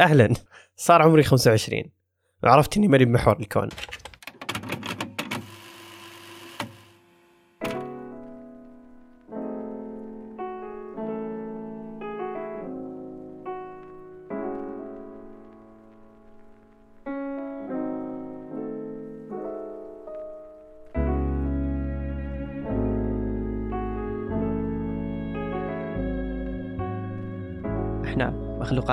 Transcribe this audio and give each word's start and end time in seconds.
أهلا. 0.00 0.34
صار 0.76 1.02
عمري 1.02 1.22
25 1.22 1.82
وعرفت 2.44 2.76
إني 2.76 2.88
ماني 2.88 3.04
بمحور 3.04 3.40
الكون. 3.40 3.68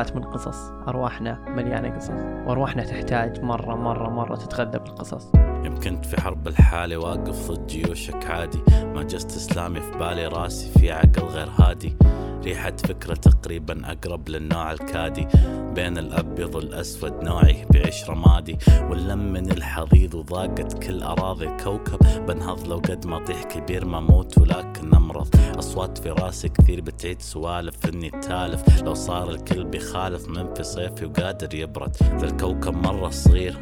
مخلوقات 0.03 0.15
من 0.15 0.23
قصص. 0.23 0.71
أرواحنا 0.87 1.39
مليانة 1.47 1.95
قصص. 1.95 2.09
وأرواحنا 2.47 2.83
تحتاج 2.83 3.41
مرة 3.41 3.75
مرة 3.75 4.09
مرة 4.09 4.35
تتغذى 4.35 4.79
بالقصص. 4.79 5.31
يمكن 5.63 6.01
في 6.01 6.21
حرب 6.21 6.47
الحالة 6.47 6.97
واقف 6.97 7.51
ضد 7.51 7.67
جيوشك 7.67 8.25
عادي. 8.25 8.59
ما 8.83 9.03
جست 9.03 9.35
إسلامي 9.35 9.79
في 9.79 9.91
بالي 9.91 10.27
راسي 10.27 10.79
في 10.79 10.91
عقل 10.91 11.23
غير 11.23 11.49
هادي. 11.59 11.95
ريحة 12.43 12.73
فكرة 12.87 13.13
تقريبا 13.13 13.91
أقرب 13.91 14.29
للنوع 14.29 14.71
الكادي. 14.71 15.27
بين 15.75 15.97
الأبيض 15.97 16.55
والأسود 16.55 17.23
نوعي 17.23 17.65
بعيش 17.73 18.09
رمادي 18.09 18.57
واللم 18.89 19.33
من 19.33 19.51
الحضيض 19.51 20.13
وضاقت 20.13 20.83
كل 20.83 21.03
أراضي 21.03 21.45
الكوكب. 21.45 22.25
بنهض 22.27 22.67
لو 22.67 22.77
قد 22.77 23.07
ما 23.07 23.25
طيح 23.25 23.43
كبير 23.43 23.85
ما 23.85 23.99
موت 23.99 24.37
ولكن 24.37 24.95
أمرض 24.95 25.35
أصوات 25.59 25.97
في 25.97 26.09
راسي 26.09 26.49
كثير 26.49 26.81
بتعيد 26.81 27.21
سوالف 27.21 27.85
إني 27.85 28.09
تالف. 28.09 28.81
لو 28.83 28.93
صار 28.93 29.29
الكل 29.29 29.63
بيخالف 29.63 30.29
من 30.29 30.53
في 30.53 30.63
صيفي 30.63 31.05
وقادر 31.05 31.55
يبرد. 31.55 31.95
ذا 32.01 32.25
الكوكب 32.25 32.73
مرة 32.73 33.09
صغير 33.09 33.57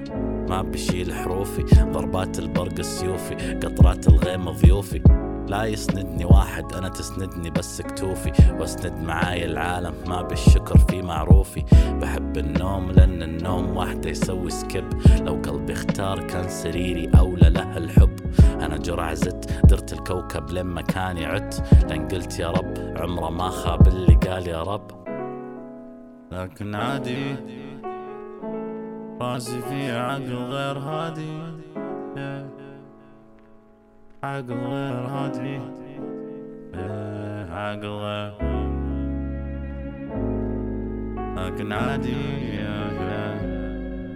ما 0.49 0.61
بشيل 0.61 1.13
حروفي. 1.13 1.63
ضربات 1.91 2.39
البرق 2.39 2.81
سيوفي 2.81 3.35
قطرات 3.35 4.07
الغيم 4.07 4.49
ضيوفي. 4.49 5.20
لا 5.51 5.63
يسندني 5.65 6.25
واحد 6.25 6.73
أنا 6.73 6.89
تسندني 6.89 7.49
بس 7.49 7.81
كتوفي. 7.81 8.31
وأسند 8.59 9.03
معاي 9.03 9.45
العالم 9.45 9.93
ما 10.07 10.21
بالشكر 10.21 10.77
في 10.77 11.01
معروفي. 11.01 11.63
بحب 12.01 12.37
النوم 12.37 12.91
لأن 12.91 13.23
النوم 13.23 13.77
وحده 13.77 14.09
يسوي 14.09 14.49
skip. 14.49 14.89
لو 15.21 15.33
قلبي 15.33 15.73
اختار 15.73 16.27
كان 16.27 16.49
سريري 16.49 17.11
أولى 17.19 17.49
له 17.49 17.77
الحب. 17.77 18.15
أنا 18.61 18.77
جرع 18.77 19.13
زدت 19.13 19.65
درت 19.65 19.93
الكوكب 19.93 20.49
لما 20.51 20.81
كان 20.81 21.17
عدت. 21.17 21.63
لأن 21.89 22.07
قلت 22.07 22.39
يا 22.39 22.51
رب 22.51 22.73
عمره 22.97 23.29
ما 23.29 23.49
خاب 23.49 23.87
اللي 23.87 24.15
قال 24.15 24.47
يا 24.47 24.63
رب. 24.63 24.91
لكن 26.31 26.75
عادي 26.75 27.35
راسي 29.21 29.61
في 29.61 29.91
عقل 29.91 30.33
غير 30.33 30.77
هادي. 30.77 31.61
عقل 34.23 34.53
غير 34.53 34.93
هادي 34.93 35.59
لكن 41.37 41.73
عادي 41.73 42.15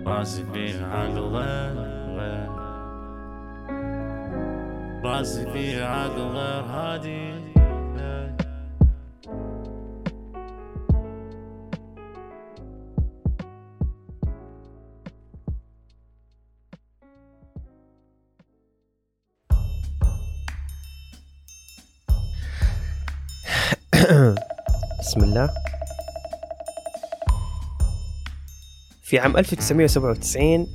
راسي 0.07 0.43
في 0.53 0.83
عقل 0.83 1.35
راسي 5.03 5.51
في 5.51 5.83
عقل 5.83 6.35
هادي 6.69 7.44
بسم 25.15 25.23
الله 25.23 25.49
في 29.03 29.19
عام 29.19 29.37
1997 29.37 30.67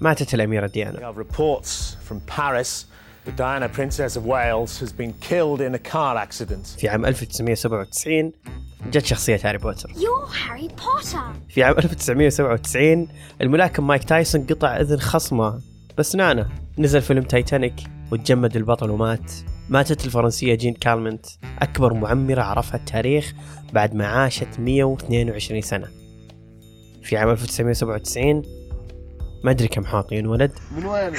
ماتت 0.00 0.34
الأميرة 0.34 0.66
ديانا 0.68 0.70
We 0.70 1.12
have 1.12 1.16
reports 1.16 1.96
from 2.08 2.20
Paris 2.36 2.84
that 3.26 3.36
Diana, 3.36 3.68
Princess 3.68 4.16
of 4.16 4.24
Wales, 4.24 4.78
has 4.80 4.92
been 4.92 5.12
killed 5.20 5.60
in 5.60 5.74
a 5.74 5.92
car 5.92 6.16
accident. 6.16 6.78
في 6.80 6.88
عام 6.88 7.06
1997 7.06 8.32
جت 8.90 9.04
شخصية 9.06 9.40
هاري 9.44 9.58
بوتر 9.58 9.88
You're 9.88 10.28
Harry 10.28 10.68
Potter. 10.80 11.18
في 11.48 11.62
عام 11.62 11.78
1997 11.78 13.08
الملاكم 13.40 13.86
مايك 13.86 14.04
تايسون 14.04 14.46
قطع 14.46 14.76
أذن 14.80 15.00
خصمه 15.00 15.60
بسنانه 15.98 16.48
نزل 16.78 17.02
فيلم 17.02 17.22
تايتانيك 17.22 17.74
وتجمد 18.12 18.56
البطل 18.56 18.90
ومات 18.90 19.32
ماتت 19.68 20.04
الفرنسية 20.04 20.54
جين 20.54 20.74
كالمنت 20.74 21.26
أكبر 21.58 21.94
معمرة 21.94 22.42
عرفها 22.42 22.76
التاريخ 22.76 23.32
بعد 23.72 23.94
ما 23.94 24.06
عاشت 24.06 24.60
122 24.60 25.60
سنة. 25.60 25.88
في 27.02 27.16
عام 27.16 27.30
1997 27.30 28.42
ما 29.44 29.50
أدري 29.50 29.68
كم 29.68 29.84
حاط 29.84 30.12
ينولد 30.12 30.52
من 30.76 30.84
وين؟ 30.84 31.12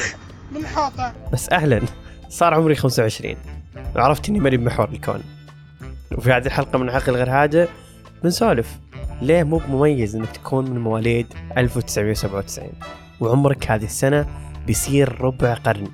من 0.52 0.66
حاطة. 0.66 1.14
بس 1.34 1.50
أهلا. 1.50 1.82
صار 2.30 2.54
عمري 2.54 2.76
25 2.76 3.36
وعرفت 3.96 4.30
إني 4.30 4.40
ماني 4.40 4.58
بمحور 4.58 4.90
الكون. 4.90 5.24
وفي 6.12 6.32
هذه 6.32 6.46
الحلقة 6.46 6.80
من 6.80 6.90
عقل 6.90 7.14
غير 7.14 7.44
هذا 7.44 7.68
بنسولف. 8.24 8.80
ليه 9.22 9.44
مو 9.44 9.58
بمميز 9.58 10.16
إنك 10.16 10.32
تكون 10.32 10.72
من 10.72 10.80
مواليد 10.80 11.34
1997 11.58 12.70
وعمرك 13.20 13.72
هذه 13.72 13.86
السنة 13.86 14.28
بيصير 14.68 15.22
ربع 15.22 15.54
قرن. 15.54 15.88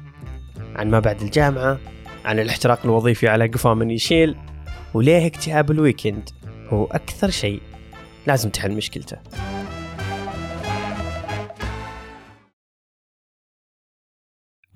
عن 0.76 0.90
ما 0.90 1.00
بعد 1.00 1.22
الجامعة 1.22 1.78
عن 2.26 2.40
الاحتراق 2.40 2.86
الوظيفي 2.86 3.28
على 3.28 3.48
قفا 3.48 3.74
من 3.74 3.92
يشيل 3.92 4.36
وليه 4.94 5.28
اكتئاب 5.28 5.72
الويكند 5.72 6.30
هو 6.70 6.86
أكثر 6.86 7.30
شيء 7.30 7.62
لازم 8.28 8.50
تحل 8.50 8.76
مشكلته. 8.76 9.18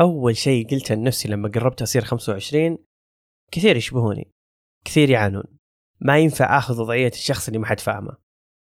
أول 0.01 0.37
شيء 0.37 0.67
قلته 0.69 0.95
لنفسي 0.95 1.29
لما 1.29 1.49
قربت 1.49 1.81
أصير 1.81 2.01
25 2.01 2.77
كثير 3.51 3.75
يشبهوني 3.75 4.31
كثير 4.85 5.09
يعانون. 5.09 5.57
ما 6.01 6.19
ينفع 6.19 6.57
آخذ 6.57 6.81
وضعية 6.81 7.11
الشخص 7.11 7.47
اللي 7.47 7.59
ما 7.59 7.65
حد 7.65 7.79
فاهمه 7.79 8.17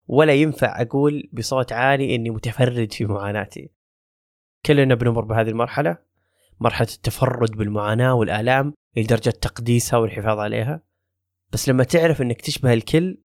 ولا 0.06 0.34
ينفع 0.34 0.82
أقول 0.82 1.30
بصوت 1.32 1.72
عالي 1.72 2.14
إني 2.14 2.30
متفرد 2.30 2.92
في 2.92 3.04
معاناتي. 3.04 3.70
كلنا 4.66 4.94
بنمر 4.94 5.24
بهذه 5.24 5.48
المرحلة 5.48 6.09
مرحلة 6.60 6.88
التفرد 6.88 7.50
بالمعاناة 7.50 8.14
والآلام 8.14 8.74
لدرجة 8.96 9.30
تقديسها 9.30 9.98
والحفاظ 9.98 10.38
عليها. 10.38 10.82
بس 11.52 11.68
لما 11.68 11.84
تعرف 11.84 12.22
إنك 12.22 12.40
تشبه 12.40 12.72
الكل 12.72 13.22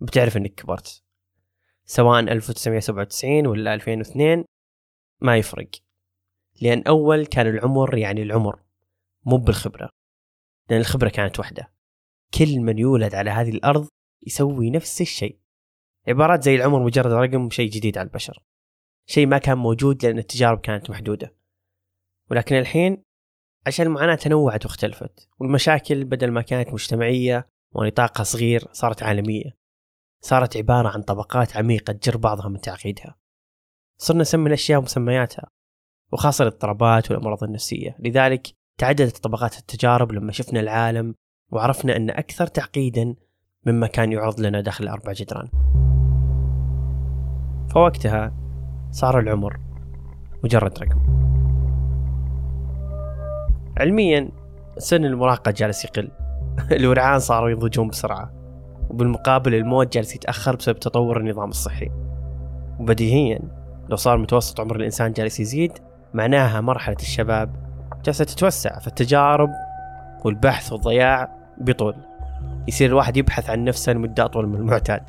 بتعرف 0.00 0.36
إنك 0.36 0.54
كبرت. 0.54 1.02
سواء 1.84 2.20
1997 2.20 3.46
ولا 3.46 3.74
2002 3.74 4.44
ما 5.20 5.36
يفرق. 5.36 5.70
لأن 6.62 6.82
أول 6.82 7.26
كان 7.26 7.46
العمر 7.46 7.98
يعني 7.98 8.22
العمر 8.22 8.62
مو 9.26 9.36
بالخبرة. 9.36 9.90
لأن 10.70 10.80
الخبرة 10.80 11.08
كانت 11.08 11.38
واحدة 11.38 11.72
كل 12.38 12.60
من 12.60 12.78
يولد 12.78 13.14
على 13.14 13.30
هذه 13.30 13.50
الأرض 13.50 13.88
يسوي 14.26 14.70
نفس 14.70 15.00
الشيء. 15.00 15.38
عبارات 16.08 16.42
زي 16.42 16.54
العمر 16.54 16.82
مجرد 16.82 17.12
رقم 17.12 17.50
شيء 17.50 17.70
جديد 17.70 17.98
على 17.98 18.06
البشر. 18.06 18.42
شيء 19.06 19.26
ما 19.26 19.38
كان 19.38 19.58
موجود 19.58 20.06
لأن 20.06 20.18
التجارب 20.18 20.60
كانت 20.60 20.90
محدودة. 20.90 21.39
ولكن 22.30 22.56
الحين 22.56 23.02
عشان 23.66 23.86
المعاناة 23.86 24.14
تنوعت 24.14 24.66
واختلفت 24.66 25.28
والمشاكل 25.38 26.04
بدل 26.04 26.30
ما 26.30 26.42
كانت 26.42 26.72
مجتمعية 26.72 27.48
ونطاقها 27.72 28.24
صغير 28.24 28.68
صارت 28.72 29.02
عالمية. 29.02 29.56
صارت 30.20 30.56
عبارة 30.56 30.88
عن 30.88 31.02
طبقات 31.02 31.56
عميقة 31.56 31.92
تجر 31.92 32.16
بعضها 32.16 32.48
من 32.48 32.60
تعقيدها. 32.60 33.16
صرنا 33.96 34.20
نسمي 34.20 34.46
الأشياء 34.46 34.80
مسمياتها 34.80 35.50
وخاصة 36.12 36.42
الاضطرابات 36.42 37.10
والأمراض 37.10 37.44
النفسية. 37.44 37.96
لذلك 37.98 38.48
تعددت 38.78 39.16
طبقات 39.16 39.58
التجارب 39.58 40.12
لما 40.12 40.32
شفنا 40.32 40.60
العالم 40.60 41.14
وعرفنا 41.52 41.96
أن 41.96 42.10
أكثر 42.10 42.46
تعقيدا 42.46 43.14
مما 43.66 43.86
كان 43.86 44.12
يعرض 44.12 44.40
لنا 44.40 44.60
داخل 44.60 44.88
أربع 44.88 45.12
جدران. 45.12 45.48
فوقتها 47.74 48.36
صار 48.90 49.18
العمر 49.18 49.60
مجرد 50.44 50.78
رقم. 50.78 51.29
علميا 53.80 54.28
سن 54.78 55.04
المراهقة 55.04 55.50
جالس 55.50 55.84
يقل. 55.84 56.10
الورعان 56.72 57.18
صاروا 57.18 57.50
ينضجون 57.50 57.88
بسرعة. 57.88 58.32
وبالمقابل 58.90 59.54
الموت 59.54 59.92
جالس 59.92 60.14
يتأخر 60.14 60.56
بسبب 60.56 60.78
تطور 60.78 61.20
النظام 61.20 61.48
الصحي. 61.48 61.90
وبديهيا 62.80 63.40
لو 63.88 63.96
صار 63.96 64.18
متوسط 64.18 64.60
عمر 64.60 64.76
الإنسان 64.76 65.12
جالس 65.12 65.40
يزيد 65.40 65.72
معناها 66.14 66.60
مرحلة 66.60 66.96
الشباب 67.00 67.56
جالسة 68.04 68.24
تتوسع. 68.24 68.78
فالتجارب 68.78 69.50
والبحث 70.24 70.72
والضياع 70.72 71.36
بيطول. 71.58 71.94
يصير 72.68 72.88
الواحد 72.88 73.16
يبحث 73.16 73.50
عن 73.50 73.64
نفسه 73.64 73.92
لمدة 73.92 74.24
أطول 74.24 74.48
من 74.48 74.56
المعتاد. 74.56 75.02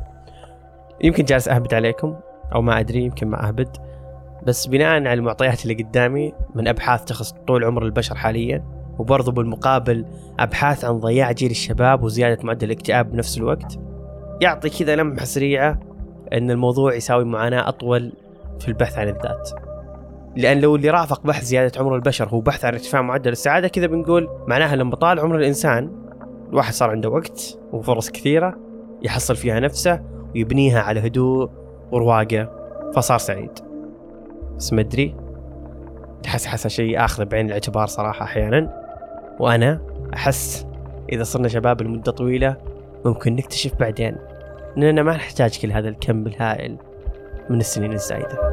يمكن 1.04 1.24
جالس 1.24 1.48
أهبط 1.48 1.74
عليكم 1.74 2.16
أو 2.56 2.62
ما 2.62 2.80
أدري 2.80 3.04
يمكن 3.04 3.28
ما 3.28 3.48
أهبد. 3.48 3.91
بس 4.48 4.68
بناء 4.68 4.88
على 4.88 5.14
المعطيات 5.14 5.64
اللي 5.64 5.84
قدامي 5.84 6.34
من 6.56 6.68
أبحاث 6.68 7.04
تخص 7.04 7.32
طول 7.48 7.64
عمر 7.64 7.86
البشر 7.86 8.16
حاليا 8.16 8.64
وبرضه 9.00 9.32
بالمقابل 9.32 10.06
أبحاث 10.40 10.86
عن 10.86 11.00
ضياع 11.00 11.32
جيل 11.32 11.52
الشباب 11.52 12.04
وزيادة 12.04 12.44
معدل 12.44 12.68
الاكتئاب 12.68 13.12
بنفس 13.12 13.38
الوقت 13.38 13.80
يعطي 14.42 14.70
كذا 14.70 14.96
لمحة 14.96 15.26
سريعة 15.26 15.80
إن 16.34 16.52
الموضوع 16.52 16.94
يساوي 16.94 17.26
معاناة 17.26 17.70
أطول 17.70 18.14
في 18.60 18.68
البحث 18.68 18.98
عن 18.98 19.08
الذات. 19.08 19.50
لأن 20.36 20.60
لو 20.60 20.76
اللي 20.76 20.90
رافق 20.90 21.24
بحث 21.24 21.44
زيادة 21.44 21.82
عمر 21.82 21.96
البشر 21.96 22.30
هو 22.30 22.42
بحث 22.42 22.66
عن 22.66 22.74
ارتفاع 22.74 23.02
معدل 23.02 23.32
السعادة 23.32 23.68
كذا 23.68 23.88
بنقول 23.88 24.30
معناها 24.48 24.76
لما 24.76 24.96
طال 24.96 25.20
عمر 25.20 25.36
الإنسان 25.36 25.92
الواحد 26.50 26.74
صار 26.74 26.90
عنده 26.90 27.10
وقت 27.10 27.60
وفرص 27.74 28.10
كثيرة 28.10 28.58
يحصل 29.02 29.36
فيها 29.36 29.60
نفسه 29.60 30.02
ويبنيها 30.36 30.82
على 30.82 31.08
هدوء 31.08 31.50
ورواقة 31.92 32.50
فصار 32.96 33.18
سعيد. 33.18 33.71
بس 34.62 34.74
ما 34.74 34.82
أدري. 34.82 35.16
أحس 36.26 36.46
حس 36.46 36.68
شيء 36.68 37.06
اخذه 37.06 37.24
بعين 37.24 37.46
الاعتبار 37.46 37.88
صراحة 37.88 38.26
أحيانا. 38.26 38.82
وأنا 39.40 39.82
أحس 40.14 40.68
إذا 41.12 41.24
صرنا 41.24 41.48
شباب 41.48 41.82
لمدة 41.82 42.12
طويلة 42.12 42.58
ممكن 43.06 43.36
نكتشف 43.36 43.76
بعدين 43.76 44.16
إننا 44.78 45.04
ما 45.04 45.16
نحتاج 45.16 45.60
كل 45.60 45.72
هذا 45.72 45.90
الكم 45.90 46.28
الهائل 46.28 46.78
من 47.50 47.60
السنين 47.60 47.94
الزايدة. 47.94 48.52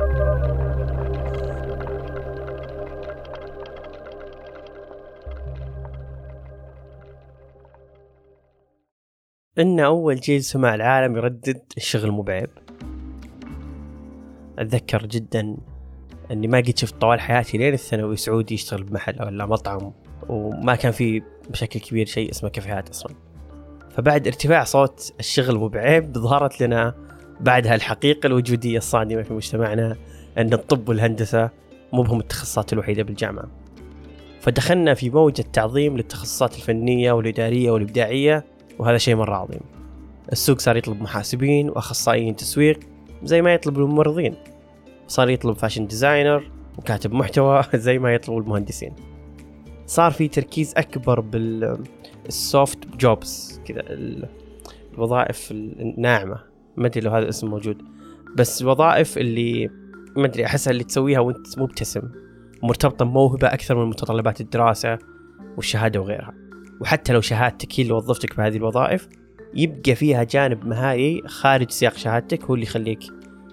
إن 9.58 9.80
أول 9.80 10.16
جيل 10.16 10.42
سمع 10.42 10.74
العالم 10.74 11.16
يردد 11.16 11.62
الشغل 11.76 12.10
مو 12.10 12.22
بعيب. 12.22 12.50
أتذكر 14.58 15.06
جدا 15.06 15.56
أني 16.30 16.48
ما 16.48 16.58
قد 16.58 16.78
شفت 16.78 16.94
طوال 17.00 17.20
حياتي 17.20 17.58
لين 17.58 17.74
الثانوي 17.74 18.16
سعودي 18.16 18.54
يشتغل 18.54 18.82
بمحل 18.82 19.22
ولا 19.22 19.46
مطعم 19.46 19.92
وما 20.28 20.74
كان 20.74 20.92
في 20.92 21.22
بشكل 21.50 21.80
كبير 21.80 22.06
شيء 22.06 22.30
اسمه 22.30 22.50
كافيهات 22.50 22.88
أصلا. 22.88 23.14
فبعد 23.90 24.26
ارتفاع 24.26 24.64
صوت 24.64 25.12
الشغل 25.20 25.58
مو 25.58 25.68
بعيب 25.68 26.18
ظهرت 26.18 26.60
لنا 26.60 26.94
بعدها 27.40 27.74
الحقيقة 27.74 28.26
الوجودية 28.26 28.78
الصادمة 28.78 29.22
في 29.22 29.34
مجتمعنا 29.34 29.96
أن 30.38 30.52
الطب 30.52 30.88
والهندسة 30.88 31.50
مو 31.92 32.02
بهم 32.02 32.20
التخصصات 32.20 32.72
الوحيدة 32.72 33.02
بالجامعة. 33.02 33.48
فدخلنا 34.40 34.94
في 34.94 35.10
موجة 35.10 35.44
تعظيم 35.52 35.96
للتخصصات 35.96 36.56
الفنية 36.56 37.12
والإدارية 37.12 37.70
والإبداعية 37.70 38.44
وهذا 38.78 38.98
شيء 38.98 39.16
مرة 39.16 39.34
عظيم. 39.34 39.60
السوق 40.32 40.58
صار 40.58 40.76
يطلب 40.76 41.02
محاسبين 41.02 41.70
وأخصائيين 41.70 42.36
تسويق 42.36 42.80
زي 43.22 43.42
ما 43.42 43.54
يطلب 43.54 43.78
الممرضين. 43.78 44.34
صار 45.08 45.30
يطلب 45.30 45.56
fashion 45.56 45.86
designer 45.86 46.50
وكاتب 46.78 47.12
محتوى 47.12 47.62
زي 47.74 47.98
ما 47.98 48.14
يطلب 48.14 48.38
المهندسين. 48.38 48.92
صار 49.86 50.10
في 50.10 50.28
تركيز 50.28 50.74
أكبر 50.76 51.20
بالسوفت 51.20 52.96
جوبز 52.96 53.60
كذا 53.64 53.82
الوظائف 54.94 55.50
الناعمة. 55.50 56.40
ما 56.76 56.86
أدري 56.86 57.00
لو 57.00 57.10
هذا 57.10 57.24
الاسم 57.24 57.50
موجود. 57.50 57.82
بس 58.36 58.62
الوظائف 58.62 59.18
اللي 59.18 59.70
ما 60.16 60.26
أدري 60.26 60.46
أحسها 60.46 60.70
اللي 60.70 60.84
تسويها 60.84 61.20
وأنت 61.20 61.58
مبتسم. 61.58 62.02
مرتبطة 62.62 63.04
بموهبة 63.04 63.48
أكثر 63.48 63.76
من 63.76 63.90
متطلبات 63.90 64.40
الدراسة 64.40 64.98
والشهادة 65.56 66.00
وغيرها. 66.00 66.34
وحتى 66.80 67.12
لو 67.12 67.20
شهادتك 67.20 67.80
هي 67.80 67.82
اللي 67.82 67.94
وظفتك 67.94 68.36
بهذه 68.36 68.56
الوظائف 68.56 69.08
يبقى 69.54 69.94
فيها 69.94 70.22
جانب 70.22 70.66
مهاري 70.66 71.22
خارج 71.26 71.70
سياق 71.70 71.94
شهادتك 71.94 72.44
هو 72.44 72.54
اللي 72.54 72.66
يخليك 72.66 73.00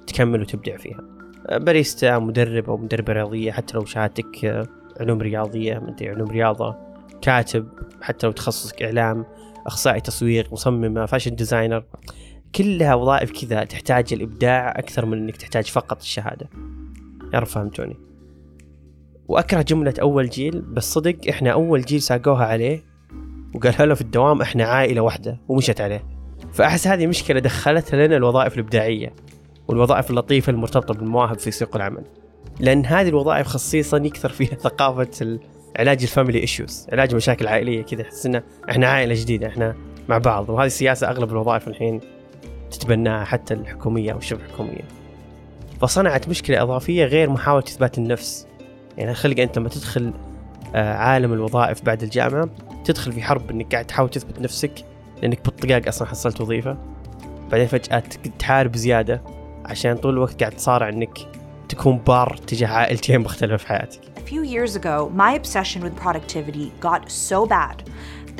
تكمل 0.08 0.42
وتبدع 0.42 0.78
فيها. 0.78 1.15
باريستا 1.52 2.20
مدرب 2.20 2.70
أو 2.70 2.78
مدربة 2.78 3.14
رياضية 3.14 3.52
حتى 3.52 3.78
لو 3.78 3.86
شهادتك 3.86 4.66
علوم 5.00 5.22
رياضية 5.22 5.80
مدري 5.80 6.10
علوم 6.10 6.30
رياضة 6.30 6.76
كاتب 7.22 7.68
حتى 8.02 8.28
لو 8.28 8.32
تخصصك 8.34 8.84
إعلام 8.84 9.26
أخصائي 9.66 10.02
تسويق 10.02 10.54
مصممة 10.54 11.06
fashion 11.06 11.36
designer 11.36 11.84
كلها 12.56 12.96
وظائف 12.96 13.32
كذا 13.32 13.64
تحتاج 13.64 14.14
الإبداع 14.14 14.72
أكثر 14.72 15.06
من 15.06 15.18
إنك 15.18 15.38
تحتاج 15.38 15.66
فقط 15.66 16.02
الشهادة. 16.02 16.50
يا 17.34 17.40
رب 17.40 17.48
فهمتوني؟ 17.48 17.98
وأكره 19.28 19.62
جملة 19.62 19.94
أول 20.02 20.30
جيل 20.30 20.62
بس 20.62 20.94
صدق 20.94 21.16
إحنا 21.30 21.52
أول 21.52 21.82
جيل 21.82 22.02
ساقوها 22.02 22.46
عليه 22.46 22.84
وقالها 23.56 23.86
له 23.86 23.94
في 23.94 24.02
الدوام 24.02 24.42
إحنا 24.42 24.64
عائلة 24.64 25.02
واحدة 25.02 25.42
ومشت 25.48 25.82
عليه. 25.82 26.06
فأحس 26.54 26.88
هذه 26.88 27.08
مشكلة 27.08 27.40
دخلتها 27.40 28.08
لنا 28.08 28.18
الوظائف 28.18 28.54
الإبداعية. 28.54 29.14
والوظائف 29.68 30.10
اللطيفة 30.10 30.52
المرتبطة 30.52 30.94
بالمواهب 30.94 31.40
في 31.40 31.52
سوق 31.52 31.76
العمل. 31.76 32.04
لأن 32.60 32.86
هذه 32.86 33.10
الوظائف 33.10 33.48
خصيصا 33.48 33.98
يكثر 33.98 34.30
فيها 34.30 34.56
ثقافة 34.56 35.40
علاج 35.80 36.02
ال 36.02 36.07
family 36.07 36.40
issues 36.40 36.88
علاج 36.92 37.16
مشاكل 37.16 37.48
عائلية 37.48 37.82
كذا 37.82 38.04
تحس 38.04 38.26
ان 38.26 38.42
إحنا 38.70 38.88
عائلة 38.88 39.16
جديدة 39.16 39.48
إحنا 39.48 39.76
مع 40.10 40.18
بعض. 40.18 40.50
وهذه 40.50 40.68
السياسة 40.68 41.10
أغلب 41.10 41.32
الوظائف 41.32 41.68
الحين 41.68 42.02
تتبناها 42.72 43.26
حتى 43.26 43.54
الحكومية 43.54 44.12
أو 44.12 44.18
الشبه 44.18 44.44
حكوميه 44.54 44.82
فصنعت 45.82 46.30
مشكلة 46.30 46.62
إضافية 46.62 47.06
غير 47.06 47.30
محاولة 47.30 47.64
إثبات 47.64 47.98
النفس. 47.98 48.48
يعني 48.98 49.14
خلق 49.14 49.40
أنت 49.40 49.58
لما 49.58 49.70
تدخل 49.70 50.14
آه، 50.76 50.94
عالم 50.94 51.34
الوظائف 51.34 51.86
بعد 51.86 52.04
الجامعة 52.04 52.50
تدخل 52.86 53.12
في 53.12 53.22
حرب 53.22 53.52
إنك 53.52 53.72
قاعد 53.72 53.86
تحاول 53.86 54.10
تثبت 54.10 54.42
نفسك 54.42 54.72
لأنك 55.22 55.46
بالطقاق 55.46 55.88
أصلا 55.88 56.08
حصلت 56.08 56.42
وظيفة. 56.42 56.78
بعدين 57.52 57.68
فجأة 57.68 58.04
تحارب 58.40 58.76
زيادة. 58.76 59.22
عشان 59.65 59.97
طول 59.97 60.15
الوقت 60.15 60.41
قاعد 60.41 60.53
تصارع 60.53 60.89
انك 60.89 61.19
تكون 61.69 61.99
بار 61.99 62.37
تجاه 62.47 62.69
عائلتين 62.69 63.21
مختلفه 63.21 63.57
في 63.57 63.67
حياتك. 63.67 64.01
A 64.17 64.33
few 64.33 64.43
years 64.43 64.77
ago, 64.77 65.11
my 65.15 65.33
obsession 65.33 65.83
with 65.83 65.97
productivity 65.97 66.73
got 66.81 67.11
so 67.11 67.47
bad 67.47 67.83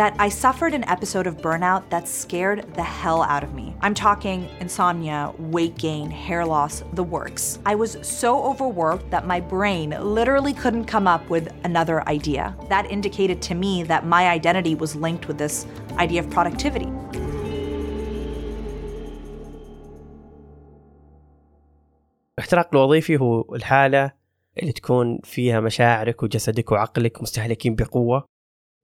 that 0.01 0.15
I 0.19 0.29
suffered 0.29 0.73
an 0.73 0.85
episode 0.85 1.27
of 1.27 1.37
burnout 1.37 1.83
that 1.91 2.09
scared 2.09 2.65
the 2.75 2.83
hell 2.83 3.23
out 3.23 3.43
of 3.43 3.55
me. 3.55 3.75
I'm 3.83 3.95
talking 3.95 4.49
insomnia, 4.61 5.33
weight 5.39 5.77
gain, 5.77 6.11
hair 6.11 6.47
loss, 6.47 6.83
the 6.95 7.03
works. 7.03 7.59
I 7.67 7.75
was 7.75 7.99
so 8.01 8.43
overworked 8.51 9.11
that 9.11 9.27
my 9.27 9.41
brain 9.41 9.91
literally 10.01 10.55
couldn't 10.55 10.87
come 10.87 11.07
up 11.07 11.29
with 11.29 11.53
another 11.65 12.09
idea. 12.09 12.57
That 12.69 12.91
indicated 12.91 13.43
to 13.43 13.55
me 13.55 13.83
that 13.85 14.07
my 14.07 14.29
identity 14.29 14.75
was 14.75 14.97
linked 14.97 15.29
with 15.29 15.39
this 15.39 15.67
idea 15.99 16.21
of 16.21 16.31
productivity. 16.31 16.91
الاحتراق 22.38 22.76
الوظيفي 22.76 23.18
هو 23.18 23.56
الحالة 23.56 24.12
اللي 24.62 24.72
تكون 24.72 25.20
فيها 25.24 25.60
مشاعرك 25.60 26.24
وجسدك 26.24 26.72
وعقلك 26.72 27.22
مستهلكين 27.22 27.76
بقوة 27.76 28.26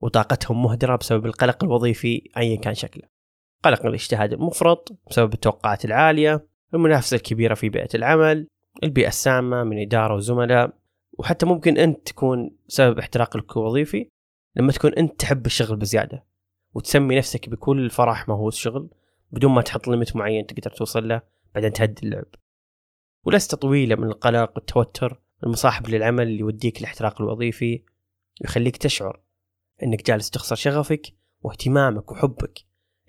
وطاقتهم 0.02 0.64
مهدرة 0.64 0.96
بسبب 0.96 1.26
القلق 1.26 1.64
الوظيفي 1.64 2.30
أيا 2.38 2.56
كان 2.56 2.74
شكله. 2.74 3.04
قلق 3.64 3.86
الاجتهاد 3.86 4.34
المفرط 4.34 5.00
بسبب 5.10 5.34
التوقعات 5.34 5.86
العالية 5.86 6.48
المنافسة 6.74 7.16
الكبيرة 7.16 7.54
في 7.54 7.70
بيئة 7.70 7.90
العمل 7.96 8.48
البيئة 8.84 9.08
السامة 9.08 9.64
من 9.64 9.82
إدارة 9.82 10.16
وزملاء 10.16 10.74
وحتى 11.20 11.46
ممكن 11.46 11.78
أنت 11.78 12.08
تكون 12.08 12.58
سبب 12.68 13.00
احتراقك 13.00 13.58
الوظيفي 13.58 14.10
لما 14.56 14.72
تكون 14.72 14.94
أنت 14.94 15.20
تحب 15.20 15.46
الشغل 15.46 15.78
بزيادة 15.78 16.26
وتسمي 16.74 17.18
نفسك 17.18 17.50
بكل 17.50 17.90
فرح 17.90 18.28
ما 18.28 18.36
هو 18.36 18.48
الشغل 18.48 18.90
بدون 19.32 19.52
ما 19.52 19.62
تحط 19.62 19.88
ليمت 19.88 20.16
معين 20.16 20.46
تقدر 20.46 20.72
توصل 20.72 21.08
له 21.08 21.22
بعدين 21.56 21.74
تهدي 21.74 22.08
اللعب. 22.08 22.26
ولست 23.24 23.56
طويلة 23.56 23.96
من 23.96 24.08
القلق 24.08 24.52
والتوتر 24.56 25.22
المصاحب 25.44 25.90
للعمل 25.90 26.24
اللي 26.24 26.40
يوديك 26.40 26.80
الاحتراق 26.80 27.22
الوظيفي 27.22 27.84
ويخليك 28.42 28.78
تشعر 28.78 29.22
إنك 29.84 30.06
جالس 30.08 30.30
تخسر 30.30 30.56
شغفك 30.56 31.14
واهتمامك 31.42 32.12
وحبك 32.12 32.60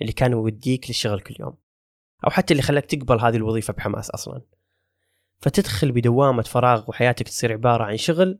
اللي 0.00 0.12
كان 0.12 0.33
يوديك 0.33 0.87
للشغل 0.88 1.21
كل 1.21 1.37
يوم 1.40 1.57
أو 2.25 2.31
حتى 2.31 2.54
اللي 2.54 2.62
خلاك 2.62 2.85
تقبل 2.85 3.21
هذه 3.21 3.37
الوظيفة 3.37 3.73
بحماس 3.73 4.11
أصلا. 4.11 4.42
فتدخل 5.38 5.92
بدوامة 5.92 6.42
فراغ 6.42 6.85
وحياتك 6.88 7.28
تصير 7.28 7.52
عبارة 7.52 7.85
عن 7.85 7.97
شغل 7.97 8.38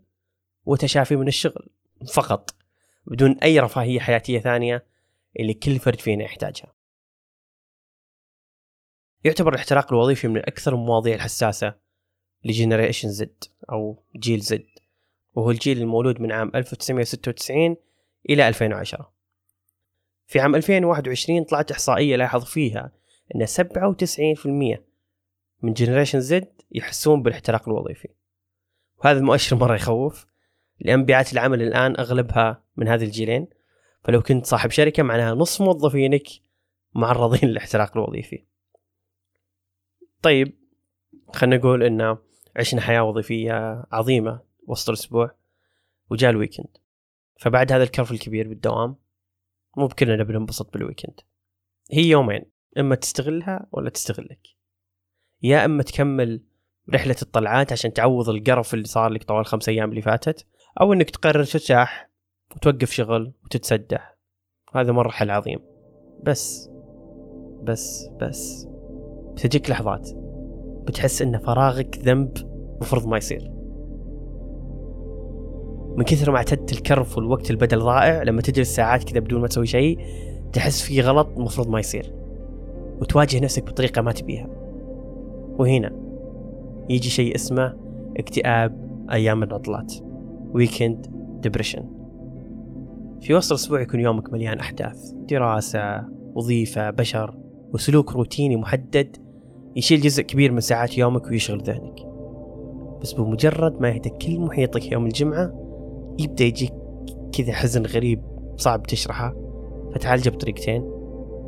وتشافي 0.65 1.17
من 1.17 1.29
الشغل 1.29 1.69
فقط 2.15 2.55
بدون 3.07 3.39
أي 3.39 3.61
رفاهية 3.61 4.01
حياتية 4.01 4.39
ثانية 4.39 4.87
اللي 5.41 5.55
كل 5.55 5.79
فرد 5.79 6.01
فينا 6.01 6.25
يحتاجها. 6.25 6.73
يعتبر 9.25 9.53
الاحتراق 9.53 9.93
الوظيفي 9.93 10.29
من 10.29 10.39
أكثر 10.39 10.75
المواضيع 10.75 11.15
الحساسة 11.15 11.75
ل 12.45 12.51
Generation 12.51 13.09
Z 13.09 13.45
أو 13.73 14.03
جيل 14.17 14.41
زد 14.41 14.67
وهو 15.35 15.51
الجيل 15.51 15.79
المولود 15.79 16.21
من 16.21 16.33
عام 16.33 16.51
1996 16.55 17.77
إلى 18.31 18.49
2010 18.49 19.13
في 20.33 20.41
عام 20.41 20.55
2021 20.55 21.45
طلعت 21.45 21.71
إحصائية 21.71 22.17
لاحظ 22.17 22.45
فيها 22.45 22.93
أن 23.35 23.47
97% 23.47 24.81
من 25.63 25.73
Generation 25.73 26.21
Z 26.21 26.53
يحسون 26.71 27.23
بالاحتراق 27.23 27.69
الوظيفي. 27.69 28.09
وهذا 29.05 29.19
المؤشر 29.19 29.57
مرة 29.57 29.75
يخوف 29.75 30.27
لأن 30.81 31.05
بيئات 31.05 31.33
العمل 31.33 31.63
الآن 31.63 31.97
أغلبها 31.99 32.65
من 32.77 32.89
هذه 32.89 33.05
الجيلين. 33.05 33.49
فلو 34.05 34.23
كنت 34.23 34.47
صاحب 34.47 34.71
شركة 34.71 35.03
معناها 35.03 35.35
نصف 35.35 35.63
موظفينك 35.63 36.27
معرضين 36.95 37.51
للاحتراق 37.51 37.97
الوظيفي. 37.97 38.45
طيب 40.23 40.59
خلينا 41.35 41.57
نقول 41.57 41.83
إن 41.83 42.17
عشنا 42.57 42.81
حياة 42.81 43.03
وظيفية 43.03 43.87
عظيمة 43.93 44.41
وسط 44.67 44.89
الأسبوع 44.89 45.35
وجاء 46.11 46.31
ال 46.31 46.37
weekend 46.37 46.77
فبعد 47.41 47.73
هذا 47.73 47.83
الكرف 47.83 48.13
الكبير 48.13 48.49
بالدوام 48.49 48.97
مو 49.77 49.87
بكلنا 49.87 50.25
بننبسط 50.25 50.73
بال 50.73 50.84
weekend 50.84 51.21
هي 51.93 52.03
يومين 52.03 52.43
إما 52.79 52.95
تستغلها 52.95 53.67
ولا 53.73 53.91
تستغلك. 53.91 54.49
يا 55.43 55.65
إما 55.65 55.83
تكمل 55.83 56.45
رحلة 56.95 57.17
الطلعات 57.23 57.73
عشان 57.73 57.93
تعوض 57.93 58.29
القرف 58.29 58.75
اللي 58.75 58.85
صار 58.85 59.11
لك 59.11 59.25
طوال 59.25 59.41
الخمس 59.41 59.69
أيام 59.69 59.91
اللي 59.91 60.03
فاتت 60.03 60.47
أو 60.81 60.93
إنك 60.93 61.11
تقرر 61.11 61.45
ترتاح 61.45 62.11
وتوقف 62.57 62.91
شغل 62.91 63.33
وتتسدح. 63.45 64.17
هذا 64.75 64.93
مرة 64.93 65.11
حل 65.11 65.31
عظيم. 65.31 65.59
بس 66.23 66.71
بس 67.63 68.09
بس. 68.21 68.72
بتجيك 69.43 69.71
لحظات 69.71 70.11
بتحس 70.87 71.23
إن 71.23 71.39
فراغك 71.39 71.99
ذنب 72.05 72.31
مفروض 72.81 73.07
ما 73.07 73.17
يصير. 73.17 73.51
من 75.97 76.05
كثر 76.05 76.31
ما 76.31 76.37
اعتدت 76.37 76.73
الكرف 76.73 77.17
والوقت 77.17 77.51
البدل 77.51 77.79
ضائع 77.79 78.23
لما 78.23 78.43
تجلس 78.43 78.77
ساعات 78.77 79.05
كذا 79.05 79.21
بدون 79.21 79.41
ما 79.41 79.49
تسوي 79.49 79.67
شيء 79.67 79.99
تحس 80.53 80.83
في 80.83 81.01
غلط 81.01 81.29
مفروض 81.37 81.69
ما 81.69 81.81
يصير. 81.81 82.15
وتواجه 83.01 83.41
نفسك 83.41 83.67
بطريقة 83.67 84.03
ما 84.03 84.13
تبيها. 84.13 84.49
وهنا 85.59 85.93
يجي 86.89 87.09
شيء 87.09 87.35
اسمه 87.35 87.75
اكتئاب 88.17 89.07
أيام 89.11 89.43
العطلات. 89.43 89.95
weekend 90.53 91.07
depression 91.41 91.85
في 93.21 93.35
وسط 93.35 93.53
الأسبوع 93.53 93.81
يكون 93.81 94.01
يومك 94.01 94.33
مليان 94.33 94.59
أحداث. 94.59 95.13
دراسة 95.13 96.05
وظيفة 96.35 96.91
بشر 96.91 97.39
وسلوك 97.75 98.13
روتيني 98.13 98.57
محدد 98.57 99.22
يشيل 99.77 100.01
جزء 100.01 100.23
كبير 100.23 100.53
من 100.53 100.61
ساعات 100.61 100.99
يومك 100.99 101.27
ويشغل 101.27 101.63
ذهنك. 101.63 101.97
بس 103.03 103.13
بمجرد 103.13 103.81
ما 103.81 103.89
يهدى 103.89 104.11
كل 104.11 104.41
محيطك 104.41 104.93
يوم 104.93 105.07
الجمعة 105.07 105.53
يبدأ 106.19 106.45
يجيك 106.45 106.73
كذا 107.33 107.53
حزن 107.53 107.87
غريب 107.87 108.23
صعب 108.57 108.83
تشرحه. 108.83 109.35
فتعالجه 109.95 110.31
بطريقتين. 110.31 110.91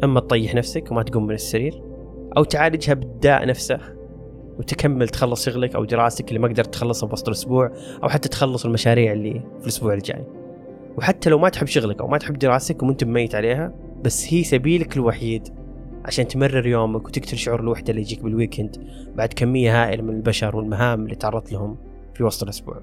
أما 0.05 0.21
تطيح 0.21 0.55
نفسك 0.55 0.91
وما 0.91 1.03
تقوم 1.03 1.27
من 1.27 1.35
السرير 1.35 1.83
أو 2.37 2.45
تعالجها 2.45 2.95
بالداء 2.95 3.47
نفسه 3.47 3.79
وتكمل 4.59 5.09
تخلص 5.09 5.45
شغلك 5.45 5.75
أو 5.75 5.85
دراستك 5.85 6.29
اللي 6.29 6.39
ما 6.39 6.49
قدرت 6.49 6.73
تخلصها 6.73 7.09
بوسط 7.09 7.29
الأسبوع 7.29 7.73
أو 8.03 8.09
حتى 8.09 8.29
تخلص 8.29 8.65
المشاريع 8.65 9.13
اللي 9.13 9.33
في 9.33 9.63
الأسبوع 9.63 9.95
الجاي. 9.95 10.25
وحتى 10.99 11.31
لو 11.31 11.39
ما 11.39 11.49
تحب 11.49 11.67
شغلك 11.67 12.01
أو 12.01 12.07
ما 12.07 12.19
تحب 12.19 12.39
دراستك 12.39 12.83
ومنت 12.83 13.05
مميت 13.05 13.35
عليها 13.35 13.75
بس 14.05 14.35
هي 14.35 14.45
سبيلك 14.45 14.97
الوحيد. 14.97 15.49
عشان 16.05 16.29
تمرر 16.29 16.67
يومك 16.67 17.07
وتقتل 17.07 17.37
شعور 17.39 17.61
الوحدة 17.61 17.91
اللي 17.91 18.01
يجيك 18.01 18.23
بال 18.23 18.37
weekend 18.37 18.87
بعد 19.17 19.33
كمية 19.33 19.85
هائلة 19.85 20.03
من 20.03 20.15
البشر 20.15 20.57
والمهام 20.57 21.05
اللي 21.05 21.15
تعرضت 21.15 21.53
لهم 21.53 21.77
في 22.15 22.25
وسط 22.25 22.43
الأسبوع. 22.43 22.81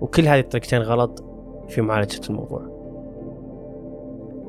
وكل 0.00 0.22
هذه 0.22 0.40
الطريقتين 0.40 0.82
غلط 0.82 1.24
في 1.68 1.82
معالجة 1.82 2.20
الموضوع. 2.30 2.62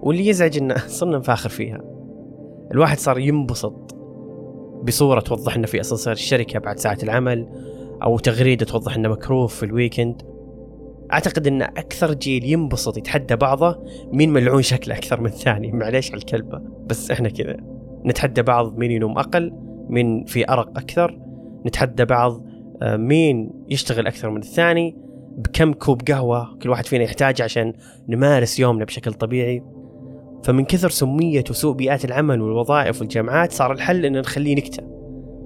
واللي 0.02 0.28
يزعج 0.28 0.58
انه 0.58 0.78
صرنا 0.78 1.18
نفاخر 1.18 1.50
فيها. 1.50 1.82
الواحد 2.72 2.98
صار 2.98 3.20
ينبسط 3.20 3.96
بصورة 4.84 5.20
توضح 5.20 5.56
إنه 5.56 5.68
في 5.68 5.82
أسانسير 5.82 6.14
الشركة 6.14 6.60
بعد 6.60 6.80
ساعة 6.80 6.98
العمل 7.04 7.48
أو 8.04 8.20
تغريدة 8.20 8.66
توضح 8.66 8.96
إنه 8.96 9.10
مكروف 9.10 9.56
في 9.56 9.64
الويكند 9.64 10.35
أعتقد 11.16 11.48
إن 11.48 11.62
أكثر 11.62 12.14
جيل 12.14 12.44
ينبسط 12.44 12.98
يتحدى 12.98 13.36
بعضه 13.36 13.84
مين 14.12 14.34
ملعون 14.34 14.62
شكله 14.62 14.96
أكثر 14.96 15.20
من 15.22 15.26
الثاني. 15.26 15.72
معليش 15.72 16.12
على 16.12 16.18
الكلبة 16.18 16.62
بس 16.86 17.12
إحنا 17.12 17.30
كذا. 17.30 17.58
نتحدى 18.06 18.42
بعض 18.42 18.78
مين 18.78 18.92
ينوم 18.92 19.18
أقل 19.18 19.52
مين 19.90 20.26
في 20.26 20.50
أرق 20.50 20.78
أكثر. 20.78 21.20
نتحدى 21.66 22.06
بعض 22.06 22.46
آه، 22.82 22.98
مين 22.98 23.52
يشتغل 23.70 24.08
أكثر 24.08 24.30
من 24.30 24.38
الثاني 24.38 24.98
بكم 25.38 25.74
كوب 25.74 26.02
قهوة 26.02 26.58
كل 26.58 26.70
واحد 26.70 26.86
فينا 26.86 27.04
يحتاج 27.04 27.42
عشان 27.42 27.74
نمارس 28.10 28.60
يومنا 28.60 28.86
بشكل 28.86 29.14
طبيعي. 29.14 29.64
فمن 30.44 30.66
كثر 30.66 30.90
سمية 30.90 31.44
وسوء 31.50 31.76
بيئات 31.76 32.06
العمل 32.06 32.42
والوظائف 32.42 33.02
والجامعات 33.02 33.52
صار 33.52 33.72
الحل 33.72 34.06
ان 34.06 34.20
نخليه 34.20 34.56
نكتة 34.56 34.84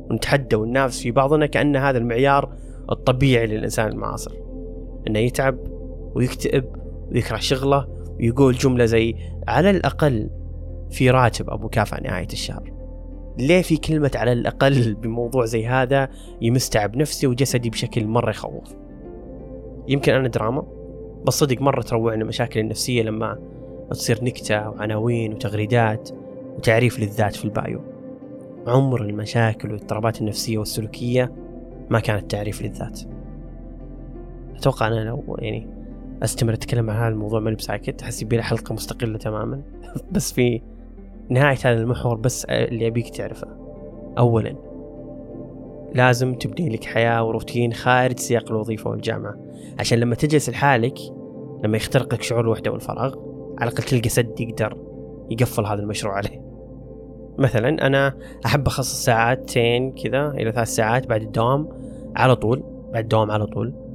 ونتحدى 0.10 0.56
وننافس 0.56 1.02
في 1.02 1.12
بعضنا 1.12 1.46
كأن 1.46 1.76
هذا 1.76 1.98
المعيار 1.98 2.56
الطبيعي 2.92 3.48
للإنسان 3.48 3.88
المعاصر. 3.88 4.49
إنه 5.08 5.20
يتعب 5.20 5.58
ويكتئب 6.16 6.66
ويكره 7.12 7.38
شغله 7.38 7.88
ويقول 8.20 8.54
جملة 8.54 8.86
زي 8.86 9.16
على 9.48 9.70
الأقل 9.70 10.30
في 10.90 11.10
راتب 11.10 11.50
أو 11.50 11.58
مكافأة 11.58 12.02
نهاية 12.02 12.28
الشهر. 12.34 12.74
ليه 13.38 13.62
في 13.62 13.78
كلمة 13.78 14.12
على 14.16 14.32
الأقل 14.32 14.94
بموضوع 14.94 15.46
زي 15.46 15.68
هذا 15.68 16.10
يمس 16.42 16.70
تعب 16.70 16.96
نفسي 16.96 17.28
وجسدي 17.28 17.70
بشكل 17.70 18.08
مرة 18.08 18.30
يخوف؟ 18.30 18.76
يمكن 19.88 20.14
أنا 20.14 20.28
دراما 20.28 20.68
بس 21.26 21.34
صدق 21.34 21.62
مرة 21.62 21.82
تروعنا 21.82 22.22
المشاكل 22.22 22.60
النفسية 22.60 23.04
لما 23.04 23.40
تصير 23.92 24.24
نكتة 24.24 24.70
وعناوين 24.70 25.34
وتغريدات 25.34 26.10
وتعريف 26.58 27.00
للذات 27.00 27.36
في 27.36 27.46
البايو. 27.46 27.82
عمر 28.68 29.02
المشاكل 29.02 29.72
والإضطرابات 29.72 30.22
النفسية 30.22 30.58
والسلوكية 30.58 31.32
ما 31.90 32.00
كانت 32.00 32.32
تعريف 32.32 32.62
للذات. 32.62 33.02
أتوقع 34.60 34.88
أنا 34.88 35.00
لو 35.00 35.38
يعني 35.40 35.68
أستمر 36.24 36.54
أتكلم 36.54 36.90
عن 36.90 36.98
هذا 36.98 37.08
الموضوع 37.08 37.40
ماني 37.40 37.56
بساكت 37.56 38.02
أحس 38.02 38.22
يبي 38.22 38.42
حلقة 38.42 38.74
مستقلة 38.74 39.18
تماما. 39.18 39.62
بس 40.12 40.34
في 40.34 40.62
نهاية 41.30 41.58
هذا 41.66 41.82
المحور 41.82 42.18
بس 42.18 42.46
اللي 42.46 42.88
أبيك 42.88 43.10
تعرفه. 43.10 43.48
أولا 44.18 44.56
لازم 45.94 46.34
تبني 46.36 46.70
لك 46.70 46.84
حياة 46.84 47.24
وروتين 47.24 47.74
خارج 47.74 48.20
سياق 48.20 48.52
الوظيفة 48.52 48.90
والجامعة. 48.90 49.36
عشان 49.80 50.00
لما 50.00 50.16
تجلس 50.16 50.50
لحالك 50.50 50.98
لما 51.64 51.78
يخترق 51.78 52.14
لك 52.14 52.22
شعور 52.22 52.42
الوحدة 52.42 52.72
والفراغ 52.72 53.16
على 53.58 53.70
الأقل 53.72 53.84
تلقى 53.84 54.10
سد 54.10 54.40
يقدر 54.40 54.78
يقفل 55.32 55.66
هذا 55.66 55.82
المشروع 55.82 56.14
عليه. 56.14 56.42
مثلا 57.38 57.88
أنا 57.88 58.14
أحب 58.46 58.68
أخصص 58.68 59.06
ساعتين 59.06 59.92
كذا 59.92 60.30
إلى 60.30 60.52
ثلاث 60.52 60.68
ساعات 60.68 61.08
بعد 61.08 61.22
الدوام 61.22 61.70
على 62.16 62.36
طول. 62.36 62.64
بعد 62.94 63.04
الدوام 63.04 63.32
على 63.32 63.46
طول. 63.46 63.89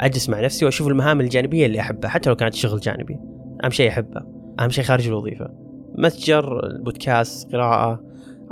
أجلس 0.00 0.28
مع 0.28 0.40
نفسي 0.40 0.64
وأشوف 0.64 0.88
المهام 0.88 1.20
الجانبية 1.20 1.66
اللي 1.66 1.80
أحبها 1.80 2.10
حتى 2.10 2.30
لو 2.30 2.36
كانت 2.36 2.54
شغل 2.54 2.80
جانبي. 2.80 3.18
أهم 3.64 3.70
شيء 3.70 3.88
أحبه 3.88 4.22
أهم 4.60 4.70
شيء 4.70 4.84
خارج 4.84 5.08
الوظيفة. 5.08 5.48
متجر 5.98 6.60
بودكاست 6.84 7.52
قراءة 7.52 8.00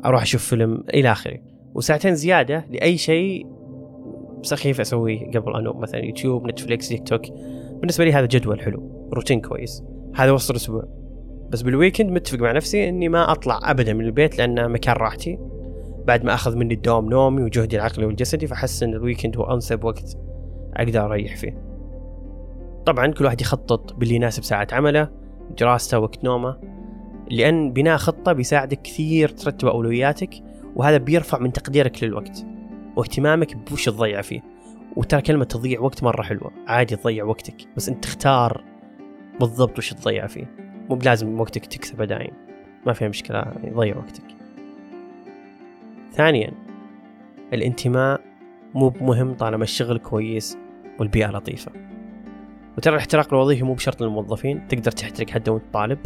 أروح 0.04 0.22
أشوف 0.22 0.44
فيلم 0.44 0.84
إلى 0.94 1.12
آخره. 1.12 1.38
وساعتين 1.74 2.14
زيادة 2.14 2.64
لأي 2.70 2.96
شيء 2.96 3.46
سخيف 4.42 4.80
أسويه 4.80 5.30
قبل 5.30 5.56
النوم 5.56 5.80
مثلا 5.80 6.04
يوتيوب 6.04 6.46
نتفليكس 6.46 6.88
تيك 6.88 7.08
توك. 7.08 7.22
بالنسبة 7.80 8.04
لي 8.04 8.12
هذا 8.12 8.26
جدول 8.26 8.60
حلو 8.60 9.08
روتين 9.12 9.40
كويس. 9.40 9.82
هذا 10.14 10.30
وسط 10.30 10.50
الأسبوع. 10.50 10.84
بس 11.50 11.62
بال 11.62 11.73
weekend 11.73 12.10
متفق 12.10 12.38
مع 12.38 12.52
نفسي 12.52 12.88
إني 12.88 13.08
ما 13.08 13.32
أطلع 13.32 13.60
ابدا 13.62 13.92
من 13.92 14.04
البيت 14.04 14.38
لأنه 14.38 14.68
مكان 14.68 14.96
راحتي. 14.96 15.38
بعد 16.06 16.24
ما 16.24 16.34
أخذ 16.34 16.56
مني 16.56 16.74
الدوام 16.74 17.10
نومي 17.10 17.42
وجهدي 17.42 17.76
العقلي 17.76 18.06
والجسدي 18.06 18.46
فحس 18.46 18.82
إن 18.82 18.94
ال 18.94 19.00
weekend 19.00 19.36
هو 19.36 19.54
أنسب 19.54 19.84
وقت 19.84 20.16
أقدر 20.76 21.06
أريح 21.06 21.36
فيه. 21.36 21.64
طبعا 22.86 23.06
كل 23.06 23.24
واحد 23.24 23.40
يخطط 23.40 23.92
باللي 23.92 24.14
يناسب 24.14 24.44
ساعات 24.44 24.68
عمله 24.72 25.08
دراسته 25.58 25.98
وقت 25.98 26.24
نومه 26.24 26.56
لأن 27.30 27.72
بناء 27.72 27.96
خطة 27.96 28.32
بيساعدك 28.32 28.82
كثير 28.82 29.28
ترتب 29.28 29.68
أولوياتك 29.68 30.34
وهذا 30.76 30.96
بيرفع 30.96 31.38
من 31.38 31.52
تقديرك 31.52 32.04
للوقت 32.04 32.46
واهتمامك 32.96 33.56
بوش 33.56 33.84
تضيع 33.84 34.20
فيه. 34.20 34.40
وترى 34.96 35.22
كلمة 35.22 35.44
تضيع 35.44 35.80
وقت 35.80 36.02
مرة 36.02 36.22
حلوة 36.22 36.50
عادي 36.66 36.96
تضيع 36.96 37.24
وقتك 37.24 37.54
بس 37.76 37.88
أنت 37.88 38.04
تختار 38.04 38.64
بالضبط 39.40 39.78
وش 39.78 39.92
تضيع 39.92 40.26
فيه. 40.26 40.50
مو 40.90 40.96
بلازم 40.96 41.40
وقتك 41.40 41.66
تكسبه 41.66 42.04
دايم 42.04 42.32
ما 42.86 42.92
فيها 42.92 43.08
مشكلة 43.08 43.38
يعني 43.38 43.70
ضيع 43.70 43.96
وقتك. 43.96 44.24
ثانيا 46.12 46.52
الانتماء 47.52 48.20
مو 48.74 48.92
مهم 49.00 49.34
طالما 49.34 49.64
الشغل 49.64 49.98
كويس 49.98 50.58
والبيئة 50.98 51.30
لطيفة. 51.30 51.72
وترى 52.76 52.94
الاحتراق 52.94 53.34
الوظيفي 53.34 53.64
مو 53.64 53.74
بشرط 53.74 54.02
للموظفين 54.02 54.68
تقدر 54.68 54.90
تحترق 54.90 55.30
حتى 55.30 55.50
وانت 55.50 55.64
طالب. 55.72 55.98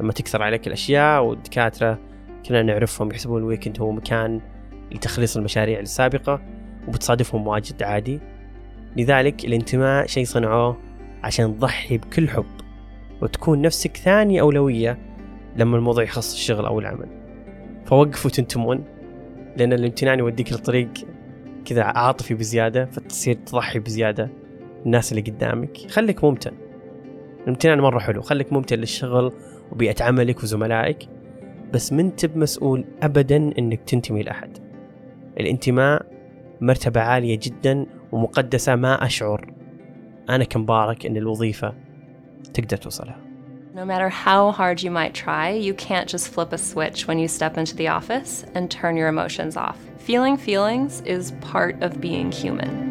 لما 0.00 0.12
تكثر 0.12 0.42
عليك 0.42 0.66
الأشياء 0.66 1.24
والدكاترة 1.24 1.98
كلنا 2.46 2.62
نعرفهم 2.62 3.10
يحسبون 3.10 3.42
الويكند 3.42 3.80
هو 3.80 3.92
مكان 3.92 4.40
لتخليص 4.92 5.36
المشاريع 5.36 5.80
السابقة 5.80 6.42
وبتصادفهم 6.88 7.44
مواجد 7.44 7.82
عادي. 7.82 8.20
لذلك 8.96 9.44
الانتماء 9.44 10.06
شيء 10.06 10.24
صنعوه 10.24 10.76
عشان 11.22 11.58
تضحي 11.58 11.98
بكل 11.98 12.28
حب 12.28 12.46
وتكون 13.22 13.62
نفسك 13.62 13.96
ثاني 13.96 14.40
أولوية 14.40 14.98
لما 15.56 15.76
الموضوع 15.76 16.02
يخص 16.04 16.32
الشغل 16.32 16.66
أو 16.66 16.78
العمل. 16.78 17.08
فوقفوا 17.86 18.30
تنتمون 18.30 18.84
لأن 19.56 19.72
الامتنان 19.72 20.18
يوديك 20.18 20.52
لطريق 20.52 20.90
كذا 21.64 21.82
عاطفي 21.82 22.34
بزيادة 22.34 22.84
فتصير 22.84 23.34
تضحي 23.34 23.78
بزيادة 23.78 24.30
الناس 24.86 25.12
اللي 25.12 25.22
قدامك. 25.22 25.78
خليك 25.90 26.24
ممتن. 26.24 26.52
الامتنان 27.42 27.80
مرة 27.80 27.98
حلو. 27.98 28.22
خليك 28.22 28.52
ممتن 28.52 28.78
للشغل 28.78 29.32
وبيئة 29.72 30.04
عملك 30.04 30.42
وزملائك. 30.42 31.08
بس 31.72 31.92
من 31.92 32.16
تب 32.16 32.36
مسؤول 32.36 32.84
أبدا 33.02 33.36
أنك 33.36 33.80
تنتمي 33.80 34.22
لأحد. 34.22 34.58
الانتماء 35.40 36.06
مرتبة 36.60 37.00
عالية 37.00 37.38
جدا 37.42 37.86
ومقدسة 38.12 38.76
ما 38.76 39.06
أشعر. 39.06 39.52
أنا 40.30 40.44
كمبارك 40.44 41.06
أن 41.06 41.16
الوظيفة 41.16 41.74
تقدر 42.54 42.76
توصلها. 42.76 43.33
No 43.73 43.85
matter 43.85 44.09
how 44.09 44.51
hard 44.51 44.81
you 44.81 44.91
might 44.91 45.13
try, 45.13 45.51
you 45.51 45.73
can't 45.73 46.09
just 46.09 46.27
flip 46.27 46.51
a 46.51 46.57
switch 46.57 47.07
when 47.07 47.17
you 47.17 47.27
step 47.27 47.57
into 47.57 47.75
the 47.75 47.87
office 47.87 48.43
and 48.53 48.69
turn 48.69 48.97
your 48.97 49.07
emotions 49.07 49.55
off. 49.55 49.77
Feeling 49.99 50.37
feelings 50.37 51.01
is 51.01 51.31
part 51.39 51.81
of 51.81 52.01
being 52.01 52.31
human. 52.31 52.89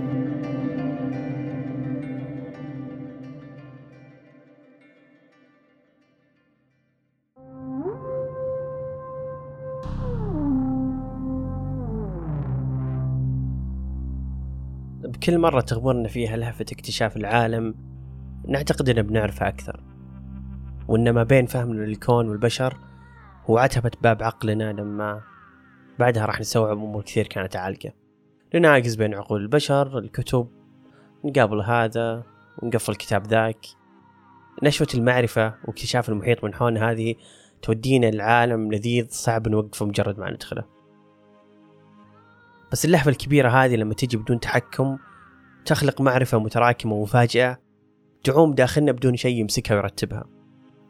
بكل 15.09 15.39
مرة 15.39 15.61
تغمرنا 15.61 16.09
فيها 16.09 16.37
لهفة 16.37 16.67
اكتشاف 16.73 17.17
العالم 17.17 17.75
نعتقد 18.47 18.89
أننا 18.89 19.03
بنعرفه 19.03 19.49
أكثر 19.49 19.92
وأن 20.88 21.10
ما 21.10 21.24
بين 21.24 21.46
فهمنا 21.46 21.84
للكون 21.84 22.30
والبشر 22.30 22.78
هو 23.46 23.58
عتبة 23.58 23.92
باب 24.02 24.24
عقلنا 24.24 24.74
لما 24.74 25.22
بعدها 26.00 26.26
راح 26.26 26.40
نستوعب 26.40 26.78
أمور 26.78 27.04
كثير 27.04 27.28
كانت 27.28 27.56
عالقة. 27.56 27.92
نناقز 28.56 28.96
بين 28.96 29.14
عقول 29.14 29.42
البشر 29.42 29.98
الكتب 29.98 30.48
نقابل 31.26 31.62
هذا 31.62 32.24
ونقفل 32.58 32.96
كتاب 32.96 33.28
ذاك. 33.28 33.66
نشوة 34.64 34.88
المعرفة 34.94 35.56
واكتشاف 35.66 36.10
المحيط 36.10 36.44
من 36.44 36.54
حولنا 36.54 36.92
هذه 36.92 37.16
تودينا 37.62 38.12
لعالم 38.12 38.72
لذيذ 38.72 39.08
صعب 39.10 39.48
نوقفه 39.48 39.86
مجرد 39.86 40.20
ما 40.20 40.32
ندخله. 40.32 40.64
بس 42.72 42.86
اللهفة 42.86 43.10
الكبيرة 43.10 43.50
هذه 43.50 43.76
لما 43.76 43.94
تجي 43.94 44.18
بدون 44.18 44.40
تحكم 44.40 44.98
تخلق 45.66 46.02
معرفة 46.02 46.40
متراكمة 46.40 46.94
ومفاجئة 46.94 47.60
تعوم 48.24 48.54
داخلنا 48.54 48.92
بدون 48.92 49.16
شيء 49.16 49.38
يمسكها 49.38 49.76
ويرتبها. 49.76 50.43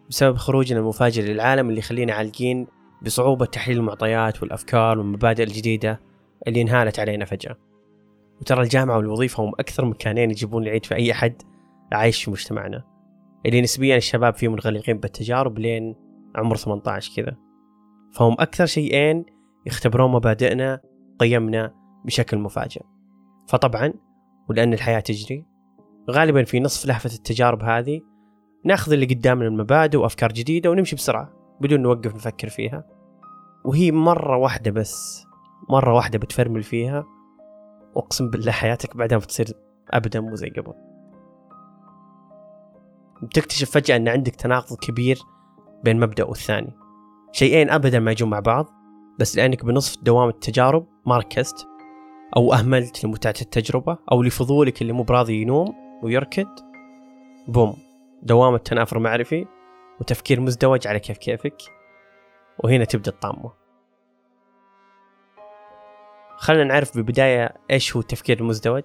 بسبب 0.09 0.37
خروجنا 0.37 0.79
المفاجئ 0.79 1.21
للعالم 1.21 1.69
اللي 1.69 1.79
يخلينا 1.79 2.13
عالقين 2.13 2.67
بصعوبة 3.01 3.45
تحليل 3.45 3.77
المعطيات 3.77 4.41
والأفكار 4.41 4.99
والمبادئ 4.99 5.43
الجديدة 5.43 5.99
اللي 6.47 6.61
انهالت 6.61 6.99
علينا 6.99 7.25
فجأة. 7.25 7.55
وترى 8.41 8.63
الجامعة 8.63 8.97
والوظيفة 8.97 9.43
هم 9.43 9.51
أكثر 9.59 9.85
مكانين 9.85 10.31
يجيبون 10.31 10.63
العيد 10.63 10.85
في 10.85 10.95
أي 10.95 11.11
أحد 11.11 11.41
عايش 11.91 12.23
في 12.23 12.31
مجتمعنا. 12.31 12.83
اللي 13.45 13.61
نسبيا 13.61 13.97
الشباب 13.97 14.35
فيه 14.35 14.47
منغلقين 14.47 14.97
بالتجارب 14.97 15.59
لين 15.59 15.95
عمر 16.35 16.55
18 16.55 17.15
كذا. 17.15 17.35
فهم 18.13 18.33
أكثر 18.39 18.65
شيئين 18.65 19.25
يختبرون 19.65 20.11
مبادئنا 20.11 20.81
قيمنا 21.19 21.73
بشكل 22.05 22.37
مفاجئ. 22.37 22.81
فطبعا 23.47 23.93
ولأن 24.49 24.73
الحياة 24.73 24.99
تجري 24.99 25.45
غالبا 26.11 26.43
في 26.43 26.59
نصف 26.59 26.85
لهفة 26.85 27.09
التجارب 27.13 27.63
هذه 27.63 28.01
ناخذ 28.65 28.93
اللي 28.93 29.05
قدامنا 29.05 29.47
المبادئ 29.47 29.97
وأفكار 29.97 30.31
جديدة 30.31 30.71
ونمشي 30.71 30.95
بسرعة 30.95 31.29
بدون 31.61 31.81
نوقف 31.81 32.15
نفكر 32.15 32.49
فيها. 32.49 32.83
وهي 33.65 33.91
مرة 33.91 34.37
واحدة 34.37 34.71
بس 34.71 35.25
مرة 35.69 35.93
واحدة 35.93 36.19
بتفرمل 36.19 36.63
فيها. 36.63 37.05
وأقسم 37.95 38.29
بالله 38.29 38.51
حياتك 38.51 38.97
بعدها 38.97 39.17
بتصير 39.17 39.47
ابدا 39.89 40.19
مو 40.19 40.35
زي 40.35 40.49
قبل. 40.49 40.73
بتكتشف 43.23 43.71
فجأة 43.71 43.95
إن 43.95 44.07
عندك 44.07 44.35
تناقض 44.35 44.77
كبير 44.77 45.19
بين 45.83 45.99
مبدأ 45.99 46.23
والثاني. 46.23 46.73
شيئين 47.31 47.69
ابدا 47.69 47.99
ما 47.99 48.11
يجون 48.11 48.29
مع 48.29 48.39
بعض 48.39 48.65
بس 49.19 49.35
لأنك 49.35 49.65
بنصف 49.65 50.03
دوام 50.03 50.29
التجارب 50.29 50.87
ما 51.05 51.17
ركزت 51.17 51.67
أو 52.37 52.53
أهملت 52.53 53.05
لمتعة 53.05 53.35
التجربة 53.41 53.97
أو 54.11 54.23
لفضولك 54.23 54.81
اللي 54.81 54.93
مو 54.93 55.03
براضي 55.03 55.41
ينوم 55.41 55.73
ويركض 56.03 56.47
بوم. 57.47 57.92
دوام 58.23 58.55
التنافر 58.55 58.99
معرفي 58.99 59.45
وتفكير 59.99 60.41
مزدوج 60.41 60.87
على 60.87 60.99
كيف 60.99 61.17
كيفك. 61.17 61.57
وهنا 62.63 62.85
تبدأ 62.85 63.11
الطامة. 63.11 63.51
خلينا 66.37 66.63
نعرف 66.63 66.95
بالبداية 66.95 67.53
إيش 67.71 67.95
هو 67.95 68.01
التفكير 68.01 68.39
المزدوج. 68.39 68.83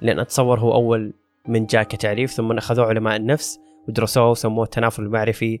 لأن 0.00 0.18
أتصور 0.18 0.60
هو 0.60 0.74
أول 0.74 1.14
من 1.48 1.66
جاء 1.66 1.82
كتعريف 1.82 2.30
ثم 2.30 2.52
أخذوه 2.52 2.86
علماء 2.86 3.16
النفس 3.16 3.60
ودرسوه 3.88 4.30
وسموه 4.30 4.64
التنافر 4.64 5.02
المعرفي 5.02 5.60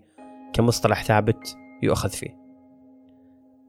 كمصطلح 0.52 1.04
ثابت 1.04 1.56
يؤخذ 1.82 2.10
فيه. 2.10 2.44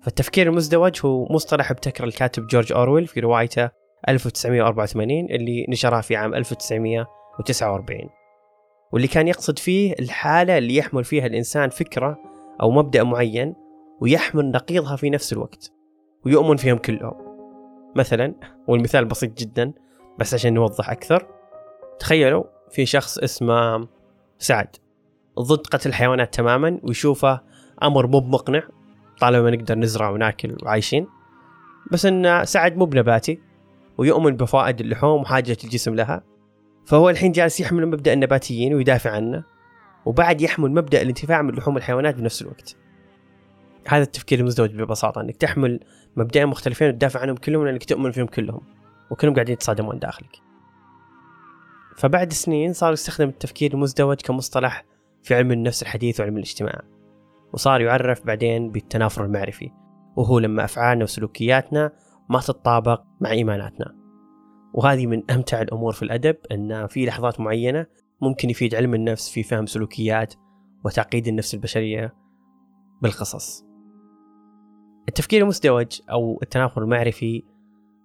فالتفكير 0.01 0.47
المزدوج 0.47 0.99
هو 1.05 1.27
مصطلح 1.29 1.71
ابتكر 1.71 2.03
الكاتب 2.03 2.47
جورج 2.47 2.73
أورويل 2.73 3.07
في 3.07 3.19
روايته 3.19 3.69
1984 4.09 5.11
اللي 5.11 5.65
نشرها 5.69 6.01
في 6.01 6.15
عام 6.15 6.33
1949 6.35 8.09
واللي 8.95 9.07
كان 9.07 9.27
يقصد 9.27 9.59
فيه 9.59 9.95
الحالة 9.99 10.57
اللي 10.57 10.75
يحمل 10.75 11.03
فيها 11.03 11.25
الإنسان 11.25 11.69
فكرة 11.69 12.19
أو 12.61 12.71
مبدأ 12.71 13.03
معين 13.03 13.55
ويحمل 14.01 14.51
نقيضها 14.51 14.95
في 14.95 15.09
نفس 15.09 15.33
الوقت 15.33 15.71
ويؤمن 16.25 16.57
فيهم 16.57 16.77
كلهم. 16.77 17.13
مثلا 17.95 18.33
والمثال 18.67 19.05
بسيط 19.05 19.37
جدا 19.37 19.73
بس 20.19 20.33
عشان 20.33 20.53
نوضح 20.53 20.89
أكثر. 20.89 21.27
تخيلوا 21.99 22.43
في 22.71 22.85
شخص 22.85 23.17
اسمه 23.17 23.87
سعد. 24.39 24.75
ضد 25.39 25.67
قتل 25.67 25.89
الحيوانات 25.89 26.33
تماما 26.33 26.79
ويشوفه 26.83 27.41
أمر 27.83 28.07
مو 28.07 28.19
بمقنع 28.19 28.63
طالما 29.19 29.51
نقدر 29.51 29.75
نزرع 29.75 30.09
وناكل 30.09 30.57
وعايشين. 30.63 31.07
بس 31.91 32.05
إن 32.05 32.45
سعد 32.45 32.77
مو 32.77 32.85
بنباتي 32.85 33.39
ويؤمن 33.97 34.35
بفوائد 34.35 34.81
اللحوم 34.81 35.21
وحاجة 35.21 35.57
الجسم 35.63 35.95
لها. 35.95 36.34
فهو 36.85 37.09
الحين 37.09 37.31
جالس 37.31 37.59
يحمل 37.59 37.85
مبدأ 37.85 38.13
النباتيين 38.13 38.73
ويدافع 38.73 39.11
عنه 39.11 39.43
وبعد 40.05 40.41
يحمل 40.41 40.71
مبدأ 40.71 41.01
الانتفاع 41.01 41.41
من 41.41 41.55
لحوم 41.55 41.77
الحيوانات 41.77 42.15
بنفس 42.15 42.41
الوقت. 42.41 42.75
هذا 43.87 44.03
التفكير 44.03 44.39
المزدوج 44.39 44.75
ببساطة 44.75 45.21
إنك 45.21 45.37
تحمل 45.37 45.79
مبدئين 46.15 46.47
مختلفين 46.47 46.87
وتدافع 46.87 47.19
عنهم 47.19 47.35
كلهم 47.35 47.65
لأنك 47.65 47.83
تؤمن 47.83 48.11
فيهم 48.11 48.25
كلهم 48.25 48.61
وكلهم 49.11 49.33
قاعدين 49.33 49.53
يتصادمون 49.53 49.99
داخلك. 49.99 50.41
فبعد 51.97 52.33
سنين 52.33 52.73
صار 52.73 52.93
يستخدم 52.93 53.29
التفكير 53.29 53.73
المزدوج 53.73 54.21
كمصطلح 54.21 54.85
في 55.23 55.35
علم 55.35 55.51
النفس 55.51 55.81
الحديث 55.81 56.19
وعلم 56.19 56.37
الاجتماع 56.37 56.81
وصار 57.53 57.81
يعرف 57.81 58.25
بعدين 58.25 58.71
بالتنافر 58.71 59.25
المعرفي 59.25 59.71
وهو 60.15 60.39
لما 60.39 60.63
أفعالنا 60.63 61.03
وسلوكياتنا 61.03 61.91
ما 62.29 62.39
تتطابق 62.39 63.01
مع 63.21 63.31
إيماناتنا. 63.31 64.04
وهذه 64.75 65.07
من 65.07 65.31
أمتع 65.31 65.61
الأمور 65.61 65.93
في 65.93 66.03
الأدب 66.03 66.37
أن 66.51 66.87
في 66.87 67.05
لحظات 67.05 67.39
معينة 67.39 67.85
ممكن 68.21 68.49
يفيد 68.49 68.75
علم 68.75 68.93
النفس 68.93 69.29
في 69.29 69.43
فهم 69.43 69.65
سلوكيات 69.65 70.33
وتعقيد 70.85 71.27
النفس 71.27 71.53
البشرية 71.53 72.15
بالقصص. 73.01 73.65
التفكير 75.09 75.41
المزدوج 75.41 76.01
أو 76.11 76.39
التنافر 76.43 76.81
المعرفي 76.81 77.43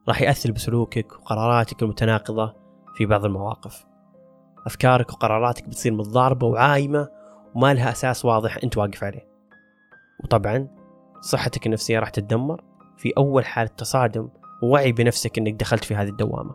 راح 0.09 0.23
يأثر 0.23 0.53
بسلوكك 0.53 1.13
وقراراتك 1.13 1.83
المتناقضة 1.83 2.55
في 2.97 3.07
بعض 3.07 3.25
المواقف. 3.25 3.87
أفكارك 4.67 5.13
وقراراتك 5.13 5.69
بتصير 5.69 5.93
متضاربة 5.93 6.47
وعايمة 6.47 7.09
وما 7.55 7.75
لها 7.75 7.91
أساس 7.91 8.25
واضح 8.25 8.59
أنت 8.65 8.77
واقف 8.77 9.05
عليه. 9.05 9.29
وطبعا 10.25 10.69
صحتك 11.21 11.67
النفسية 11.67 11.99
راح 11.99 12.11
تتدمر 12.11 12.65
في 12.97 13.13
أول 13.17 13.45
حالة 13.45 13.71
تصادم 13.77 14.29
ووعي 14.63 14.93
بنفسك 14.93 15.39
أنك 15.39 15.53
دخلت 15.53 15.85
في 15.85 15.95
هذه 15.95 16.09
الدوامة. 16.09 16.55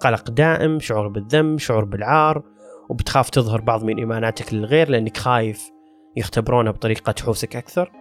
قلق 0.00 0.30
دائم 0.30 0.80
شعور 0.80 1.08
بالذنب 1.08 1.58
شعور 1.58 1.84
بالعار 1.84 2.42
وبتخاف 2.88 3.30
تظهر 3.30 3.60
بعض 3.60 3.84
من 3.84 3.98
إيماناتك 3.98 4.54
للغير 4.54 4.88
لأنك 4.88 5.16
خايف 5.16 5.70
يختبرونها 6.16 6.72
بطريقة 6.72 7.12
تحوسك 7.12 7.56
أكثر. 7.56 7.92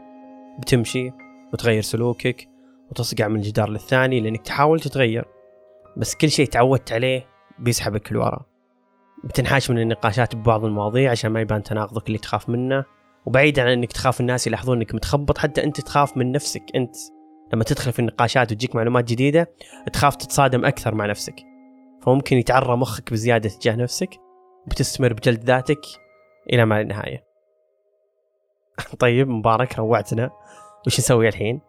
بتمشي 0.60 1.12
وتغير 1.54 1.82
سلوكك 1.82 2.48
وتصقع 2.90 3.28
من 3.28 3.42
جدار 3.42 3.70
للثاني 3.70 4.20
لأنك 4.20 4.42
تحاول 4.42 4.80
تتغير. 4.80 5.26
بس 5.98 6.16
كل 6.16 6.30
شيء 6.30 6.46
تعودت 6.46 6.92
عليه 6.92 7.26
بيسحبك 7.60 8.12
لورا. 8.12 8.46
بتنحاش 9.24 9.72
من 9.72 9.80
النقاشات 9.80 10.36
ببعض 10.36 10.66
المواضيع 10.66 11.12
عشان 11.12 11.32
ما 11.32 11.42
يبان 11.42 11.64
تناقضك 11.64 12.08
اللي 12.08 12.18
تخاف 12.18 12.50
منه. 12.50 12.86
وبعيدا 13.26 13.62
عن 13.62 13.68
إنك 13.68 13.92
تخاف 13.92 14.22
الناس 14.22 14.48
يلاحظون 14.48 14.78
إنك 14.78 14.96
متخبط 14.96 15.38
حتى 15.38 15.64
أنت 15.64 15.82
تخاف 15.82 16.18
من 16.18 16.32
نفسك 16.32 16.64
أنت. 16.76 16.96
لما 17.54 17.64
تدخل 17.64 17.92
في 17.92 18.00
النقاشات 18.00 18.52
وتجيك 18.52 18.76
معلومات 18.76 19.06
جديدة 19.06 19.52
تخاف 19.94 20.16
تتصادم 20.16 20.66
أكثر 20.66 20.96
مع 20.96 21.06
نفسك. 21.06 21.36
فممكن 22.02 22.38
يتعرى 22.38 22.78
مخك 22.78 23.12
بزيادة 23.12 23.50
تجاه 23.50 23.76
نفسك 23.76 24.10
وبتستمر 24.66 25.14
بجلد 25.14 25.44
ذاتك 25.44 25.82
إلى 26.54 26.66
ما 26.66 26.84
لا 26.84 26.84
نهاية 26.84 27.24
طيب 29.00 29.28
مبارك 29.28 29.80
روعتنا. 29.80 30.32
وش 30.88 31.00
نسوي 31.00 31.28
الحين؟ 31.28 31.62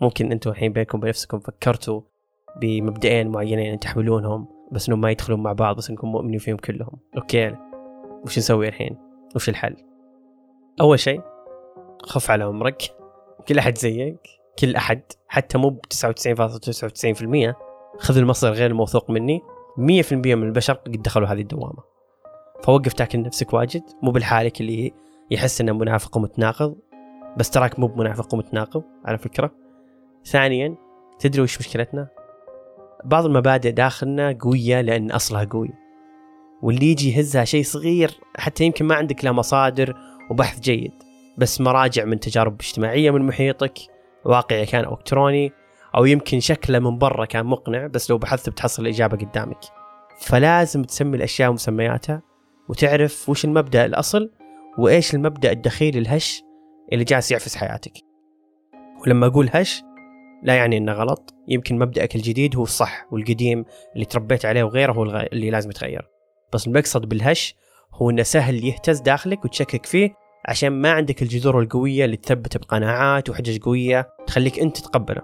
ممكن 0.00 0.32
أنتم 0.32 0.50
الحين 0.50 0.72
بينكم 0.72 1.00
بنفسكم 1.00 1.38
فكرتوا 1.38 2.00
بمبدئين 2.60 3.28
معينين 3.28 3.78
تحملونهم 3.78 4.48
بس 4.72 4.88
إنهم 4.88 5.00
ما 5.00 5.10
يدخلون 5.10 5.42
مع 5.42 5.52
بعض 5.52 5.76
بس 5.76 5.90
إنكم 5.90 6.08
مؤمنين 6.08 6.38
فيهم 6.38 6.56
كلهم. 6.56 6.98
أوكي. 7.16 7.56
وش 8.24 8.38
نسوي 8.38 8.68
الحين؟ 8.68 8.98
وش 9.34 9.48
الحل؟ 9.48 9.76
أول 10.80 10.98
شيء 10.98 11.20
خف 12.02 12.30
على 12.30 12.44
عمرك. 12.44 12.82
كل 13.48 13.58
أحد 13.58 13.78
زيك. 13.78 14.41
كل 14.58 14.76
أحد 14.76 15.02
حتى 15.28 15.58
مو 15.58 15.70
ب 15.70 15.80
99.99% 15.94 17.54
خذ 17.98 18.16
المصدر 18.16 18.52
غير 18.52 18.70
الموثوق 18.70 19.10
مني 19.10 19.42
100% 19.78 20.12
من 20.12 20.42
البشر 20.42 20.72
قد 20.72 21.02
دخلوا 21.02 21.28
هذه 21.28 21.40
الدوامة. 21.40 21.82
فوقف 22.62 22.92
تاكل 22.92 23.22
نفسك 23.22 23.52
واجد 23.52 23.82
مو 24.02 24.10
بالحالك 24.10 24.60
اللي 24.60 24.92
يحس 25.30 25.60
إنه 25.60 25.72
منافق 25.72 26.16
ومتناقض 26.16 26.76
بس 27.36 27.50
تراك 27.50 27.78
مو 27.78 27.86
بمنافق 27.86 28.34
ومتناقض 28.34 28.82
على 29.04 29.18
فكرة. 29.18 29.50
ثانيا 30.24 30.76
تدري 31.18 31.42
وش 31.42 31.58
مشكلتنا؟ 31.58 32.08
بعض 33.04 33.26
المبادئ 33.26 33.70
داخلنا 33.70 34.38
قوية 34.40 34.80
لأن 34.80 35.10
أصلها 35.10 35.44
قوي. 35.44 35.70
واللي 36.62 36.86
يجي 36.86 37.16
يهزها 37.16 37.44
شيء 37.44 37.62
صغير 37.64 38.20
حتى 38.36 38.64
يمكن 38.64 38.84
ما 38.84 38.94
عندك 38.94 39.24
لا 39.24 39.32
مصادر 39.32 39.96
وبحث 40.30 40.60
جيد 40.60 40.92
بس 41.38 41.60
مراجع 41.60 42.04
من 42.04 42.20
تجارب 42.20 42.60
اجتماعية 42.60 43.10
من 43.10 43.22
محيطك 43.22 43.78
واقعي 44.24 44.66
كان 44.66 44.84
أو 44.84 44.94
إلكتروني 44.94 45.52
أو 45.96 46.04
يمكن 46.04 46.40
شكله 46.40 46.78
من 46.78 46.98
برا 46.98 47.24
كان 47.24 47.46
مقنع 47.46 47.86
بس 47.86 48.10
لو 48.10 48.18
بحثت 48.18 48.48
بتحصل 48.48 48.82
الإجابة 48.82 49.16
قدامك. 49.16 49.60
فلازم 50.18 50.82
تسمي 50.82 51.16
الأشياء 51.16 51.52
مسمياتها 51.52 52.22
وتعرف 52.68 53.28
وش 53.28 53.44
المبدأ 53.44 53.84
الأصل 53.84 54.30
وإيش 54.78 55.14
المبدأ 55.14 55.52
الدخيل 55.52 55.98
الهش 55.98 56.42
اللي 56.92 57.04
جالس 57.04 57.32
يعفس 57.32 57.56
حياتك. 57.56 57.92
ولما 59.02 59.26
أقول 59.26 59.50
هش 59.52 59.82
لا 60.42 60.54
يعني 60.54 60.76
إنه 60.76 60.92
غلط. 60.92 61.34
يمكن 61.48 61.78
مبدأك 61.78 62.16
الجديد 62.16 62.56
هو 62.56 62.62
الصح 62.62 63.06
والقديم 63.10 63.64
اللي 63.94 64.04
تربيت 64.04 64.44
عليه 64.44 64.62
وغيره 64.62 64.92
هو 64.92 65.02
اللي 65.04 65.50
لازم 65.50 65.70
يتغير. 65.70 66.08
بس 66.52 66.66
المقصد 66.66 67.08
بالهش 67.08 67.54
هو 67.94 68.10
إنه 68.10 68.22
سهل 68.22 68.64
يهتز 68.64 69.00
داخلك 69.00 69.44
وتشكك 69.44 69.86
فيه 69.86 70.14
عشان 70.48 70.68
ما 70.68 70.90
عندك 70.90 71.22
الجذور 71.22 71.60
القوية 71.60 72.04
اللي 72.04 72.16
تثبت 72.16 72.56
بقناعات 72.56 73.30
وحجج 73.30 73.58
قوية 73.58 74.08
تخليك 74.26 74.58
أنت 74.58 74.76
تتقبله 74.76 75.22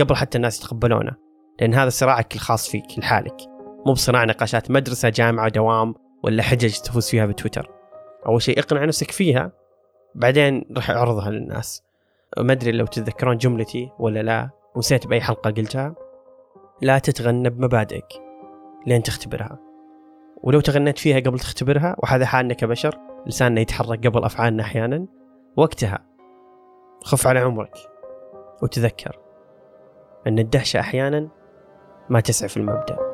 قبل 0.00 0.16
حتى 0.16 0.38
الناس 0.38 0.58
يتقبلونه 0.60 1.12
لأن 1.60 1.74
هذا 1.74 1.88
صراعك 1.88 2.34
الخاص 2.34 2.68
فيك 2.68 2.98
لحالك. 2.98 3.36
مو 3.86 3.92
بصراع 3.92 4.24
نقاشات 4.24 4.70
مدرسة 4.70 5.08
جامعة 5.08 5.48
دوام 5.48 5.94
ولا 6.22 6.42
حجج 6.42 6.78
تفوز 6.78 7.08
فيها 7.08 7.26
بتويتر. 7.26 7.70
أول 8.26 8.42
شيء 8.42 8.58
اقنع 8.58 8.84
نفسك 8.84 9.10
فيها 9.10 9.52
بعدين 10.14 10.64
راح 10.76 10.90
أعرضها 10.90 11.30
للناس. 11.30 11.82
ما 12.38 12.52
أدري 12.52 12.72
لو 12.72 12.86
تتذكرون 12.86 13.36
جملتي 13.36 13.90
ولا 13.98 14.22
لا 14.22 14.50
ونسيت 14.74 15.06
بأي 15.06 15.20
حلقة 15.20 15.50
قلتها. 15.50 15.94
لا 16.82 16.98
تتغنى 16.98 17.50
بمبادئك 17.50 18.08
لين 18.86 19.02
تختبرها. 19.02 19.58
ولو 20.42 20.60
تغنيت 20.60 20.98
فيها 20.98 21.20
قبل 21.20 21.38
تختبرها 21.38 21.96
وهذا 21.98 22.26
حالنا 22.26 22.54
كبشر 22.54 22.98
لساننا 23.28 23.60
يتحرك 23.60 24.06
قبل 24.06 24.24
أفعالنا 24.24 24.62
أحيانا 24.62 25.06
وقتها 25.56 25.98
خف 27.04 27.26
على 27.26 27.38
عمرك 27.38 27.74
وتذكر 28.62 29.18
أن 30.26 30.38
الدهشة 30.38 30.80
أحيانا 30.80 31.28
ما 32.08 32.20
تسعف 32.20 32.56
المبدأ. 32.56 32.98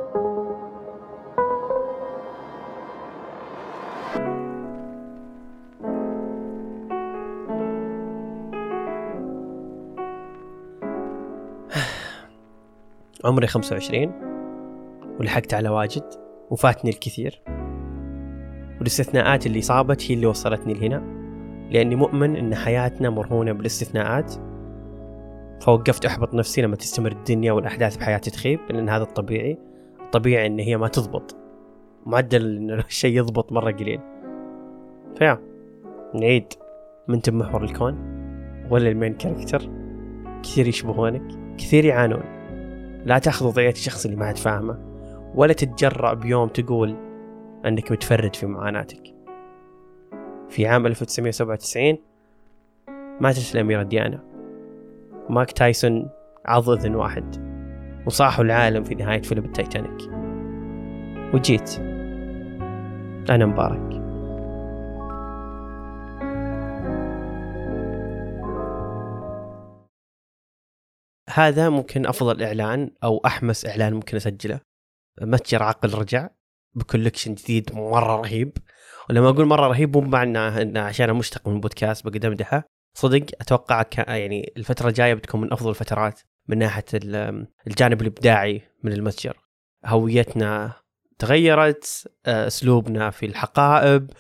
عمري 13.25 13.47
25 13.47 14.13
ولحقت 15.21 15.55
على 15.55 15.69
واجد 15.69 16.05
وفاتني 16.51 16.91
الكثير. 16.91 17.64
والاستثناءات 18.79 19.47
اللي 19.47 19.61
صابت 19.61 20.11
هي 20.11 20.15
اللي 20.15 20.27
وصلتني 20.27 20.75
لهنا 20.75 21.25
لأني 21.71 21.97
مؤمن 21.97 22.37
أن 22.37 22.55
حياتنا 22.55 23.11
مرهونة 23.11 23.53
بالاستثناءات. 23.53 24.35
فوقفت 25.61 26.07
أحبط 26.07 26.35
نفسي 26.35 26.63
لما 26.63 26.77
تستمر 26.77 27.13
الدنيا 27.13 27.53
والأحداث 27.53 27.97
بحياتي 27.97 28.31
تخيب 28.31 28.61
لأن 28.71 28.89
هذا 28.89 29.03
الطبيعي. 29.03 29.59
الطبيعي 30.01 30.47
أن 30.47 30.59
هي 30.59 30.77
ما 30.77 30.89
تضبط. 30.89 31.37
معدل 32.07 32.57
أن 32.57 32.71
الشيء 32.89 33.19
يضبط 33.19 33.53
مرة 33.53 33.71
قليل. 33.71 34.01
فيا 35.19 35.39
نعيد. 36.15 36.53
من 37.09 37.23
تم 37.23 37.39
محور 37.39 37.65
الكون؟ 37.65 38.15
ولا 38.71 38.89
ال 38.89 38.94
main 38.94 39.15
character؟ 39.15 39.71
كثير 40.43 40.69
يشبهونك. 40.69 41.23
كثير 41.59 41.85
يعانون. 41.85 42.23
لا 43.07 43.19
تأخذ 43.19 43.47
وضعية 43.47 43.71
الشخص 43.71 44.05
اللي 44.05 44.17
ما 44.17 44.27
عاد 44.27 44.37
فاهمه. 44.37 44.79
ولا 45.35 45.53
تتجرأ 45.53 46.15
بيوم 46.15 46.49
تقول 46.49 47.04
أنك 47.67 47.93
متفرد 47.93 48.37
في 48.37 48.47
معاناتك. 48.47 49.15
في 50.49 50.67
عام 50.67 50.87
1997 50.87 51.99
ماتت 53.21 53.55
الأميرة 53.55 53.83
ديانا. 53.83 54.25
مايك 55.31 55.53
تايسون 55.53 56.11
عض 56.47 56.71
إذن 56.71 56.95
واحد. 56.95 57.55
وصاحوا 58.07 58.45
العالم 58.45 58.85
في 58.85 58.95
نهاية 58.95 59.23
فيلم 59.23 59.45
التايتانيك. 59.45 60.11
وجيت. 61.35 61.79
أنا 63.31 63.47
مبارك. 63.47 64.05
هذا 71.31 71.69
ممكن 71.69 72.07
أفضل 72.07 72.43
إعلان 72.43 72.91
أو 73.05 73.23
أحمس 73.27 73.67
إعلان 73.67 73.95
ممكن 73.95 74.17
أسجله. 74.17 74.61
متجر 75.23 75.63
عقل 75.63 75.95
رجع. 75.95 76.29
بكولكشن 76.75 77.35
جديد 77.35 77.75
مرة 77.75 78.17
رهيب. 78.17 78.59
ولما 79.11 79.29
أقول 79.29 79.47
مرة 79.47 79.67
رهيب 79.67 79.97
مو 79.97 80.03
معنى 80.03 80.39
انه 80.39 80.81
عشان 80.81 81.05
أنا 81.05 81.19
مشتق 81.19 81.49
من 81.49 81.55
البودكاست 81.55 82.07
بقدمدها 82.07 82.65
صدق 82.95 83.27
أتوقع 83.41 83.85
يعني 83.99 84.53
الفترة 84.57 84.89
الجاية 84.89 85.15
بتكون 85.15 85.41
من 85.41 85.53
أفضل 85.53 85.71
الفترات 85.71 86.21
من 86.49 86.59
ناحية 86.59 86.85
الجانب 87.67 88.03
الإبداعي 88.03 88.63
من 88.83 88.93
المتجر. 88.93 89.37
هويتنا 89.87 90.73
تغيرت 91.19 92.09
أسلوبنا 92.27 93.11
في 93.11 93.27
الحقائب 93.27 94.11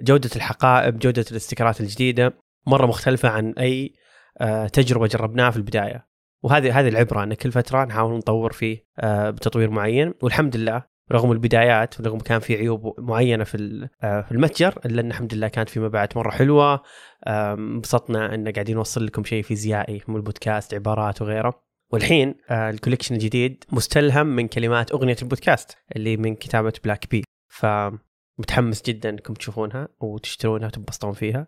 جودة 0.00 0.30
الحقائب 0.36 0.98
جودة 0.98 1.24
الاستيكرات 1.30 1.80
الجديدة 1.80 2.34
مرة 2.66 2.86
مختلفة 2.86 3.28
عن 3.28 3.52
أي 3.58 3.94
آه، 4.40 4.66
تجربة 4.66 5.06
جربناها 5.06 5.50
في 5.50 5.56
البداية. 5.56 6.06
وهذه 6.42 6.80
هذه 6.80 6.88
العبرة 6.88 7.22
إن 7.22 7.34
كل 7.34 7.52
فترة 7.52 7.84
نحاول 7.84 8.16
نطور 8.16 8.52
فيه 8.52 8.86
آه، 8.98 9.30
بتطوير 9.30 9.70
معين. 9.70 10.14
والحمد 10.22 10.56
لله 10.56 10.84
رغم 11.12 11.32
البدايات 11.32 12.00
ورغم 12.00 12.18
كان 12.18 12.40
في 12.40 12.56
عيوب 12.56 13.00
معينة 13.00 13.44
في 13.44 13.88
آه، 14.02 14.20
في 14.20 14.32
المتجر 14.32 14.80
إلا 14.86 15.00
إن 15.00 15.10
الحمد 15.10 15.34
لله 15.34 15.48
كانت 15.48 15.68
في 15.68 15.80
مبيعات 15.80 16.16
مرة 16.16 16.30
حلوة. 16.30 16.82
انبسطنا 17.26 18.34
إن 18.34 18.52
قاعدين 18.52 18.76
نوصل 18.76 19.06
لكم 19.06 19.24
شيء 19.24 19.42
فيزيائي 19.42 20.02
من 20.08 20.16
البودكاست 20.16 20.74
عبارات 20.74 21.22
وغيره. 21.22 21.64
والحين 21.92 22.34
آه، 22.50 22.70
ال 22.70 22.74
collection 22.74 23.14
الجديد 23.14 23.64
مستلهم 23.72 24.26
من 24.26 24.48
كلمات 24.48 24.92
أغنية 24.92 25.16
البودكاست 25.22 25.76
اللي 25.96 26.16
من 26.16 26.34
كتابة 26.34 26.72
بلاك 26.84 27.10
بي 27.10 27.24
فمتحمس 27.48 28.82
جدا 28.82 29.10
إنكم 29.10 29.34
تشوفونها 29.34 29.88
وتشترونها 30.00 30.66
وتنبسطون 30.66 31.12
فيها. 31.12 31.46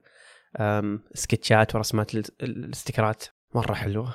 سكتشات 1.15 1.75
ورسمات 1.75 2.15
الاستيكرات 2.15 3.25
مرة 3.55 3.75
حلوة. 3.75 4.15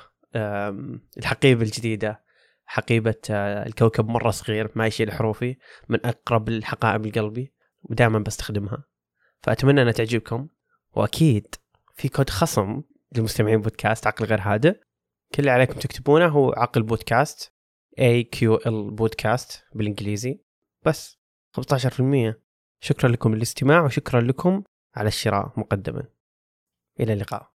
الحقيبة 1.18 1.62
الجديدة 1.62 2.21
حقيبة 2.64 3.14
آه، 3.30 3.66
الكوكب 3.66 4.08
مرة 4.08 4.30
صغير 4.30 4.70
ما 4.74 4.86
يشيل 4.86 5.12
حروفي 5.12 5.56
من 5.88 6.06
أقرب 6.06 6.48
الحقائب 6.48 7.06
لقلبي 7.06 7.52
ودائما 7.82 8.18
بستخدمها. 8.18 8.84
فأتمنى 9.42 9.82
أنها 9.82 9.92
تعجبكم. 9.92 10.48
وأكيد 10.92 11.54
في 11.94 12.08
كود 12.08 12.30
خصم 12.30 12.82
لمستمعين 13.12 13.60
بودكاست 13.60 14.06
عقل 14.06 14.24
غير 14.24 14.40
هادئ. 14.40 14.72
كل 15.34 15.38
اللي 15.38 15.50
عليكم 15.50 15.74
تكتبونه 15.74 16.26
هو 16.26 16.52
عقل 16.52 16.82
بودكاست 16.82 17.52
AQL 18.00 18.68
بودكاست 18.68 19.64
بالإنجليزي. 19.74 20.40
بس 20.86 21.18
15% 21.52 22.34
شكرا 22.80 23.10
لكم 23.10 23.34
للاستماع 23.34 23.84
وشكرا 23.84 24.20
لكم 24.20 24.62
على 24.94 25.08
الشراء 25.08 25.52
مقدما. 25.56 26.04
إلى 27.00 27.12
اللقاء. 27.12 27.51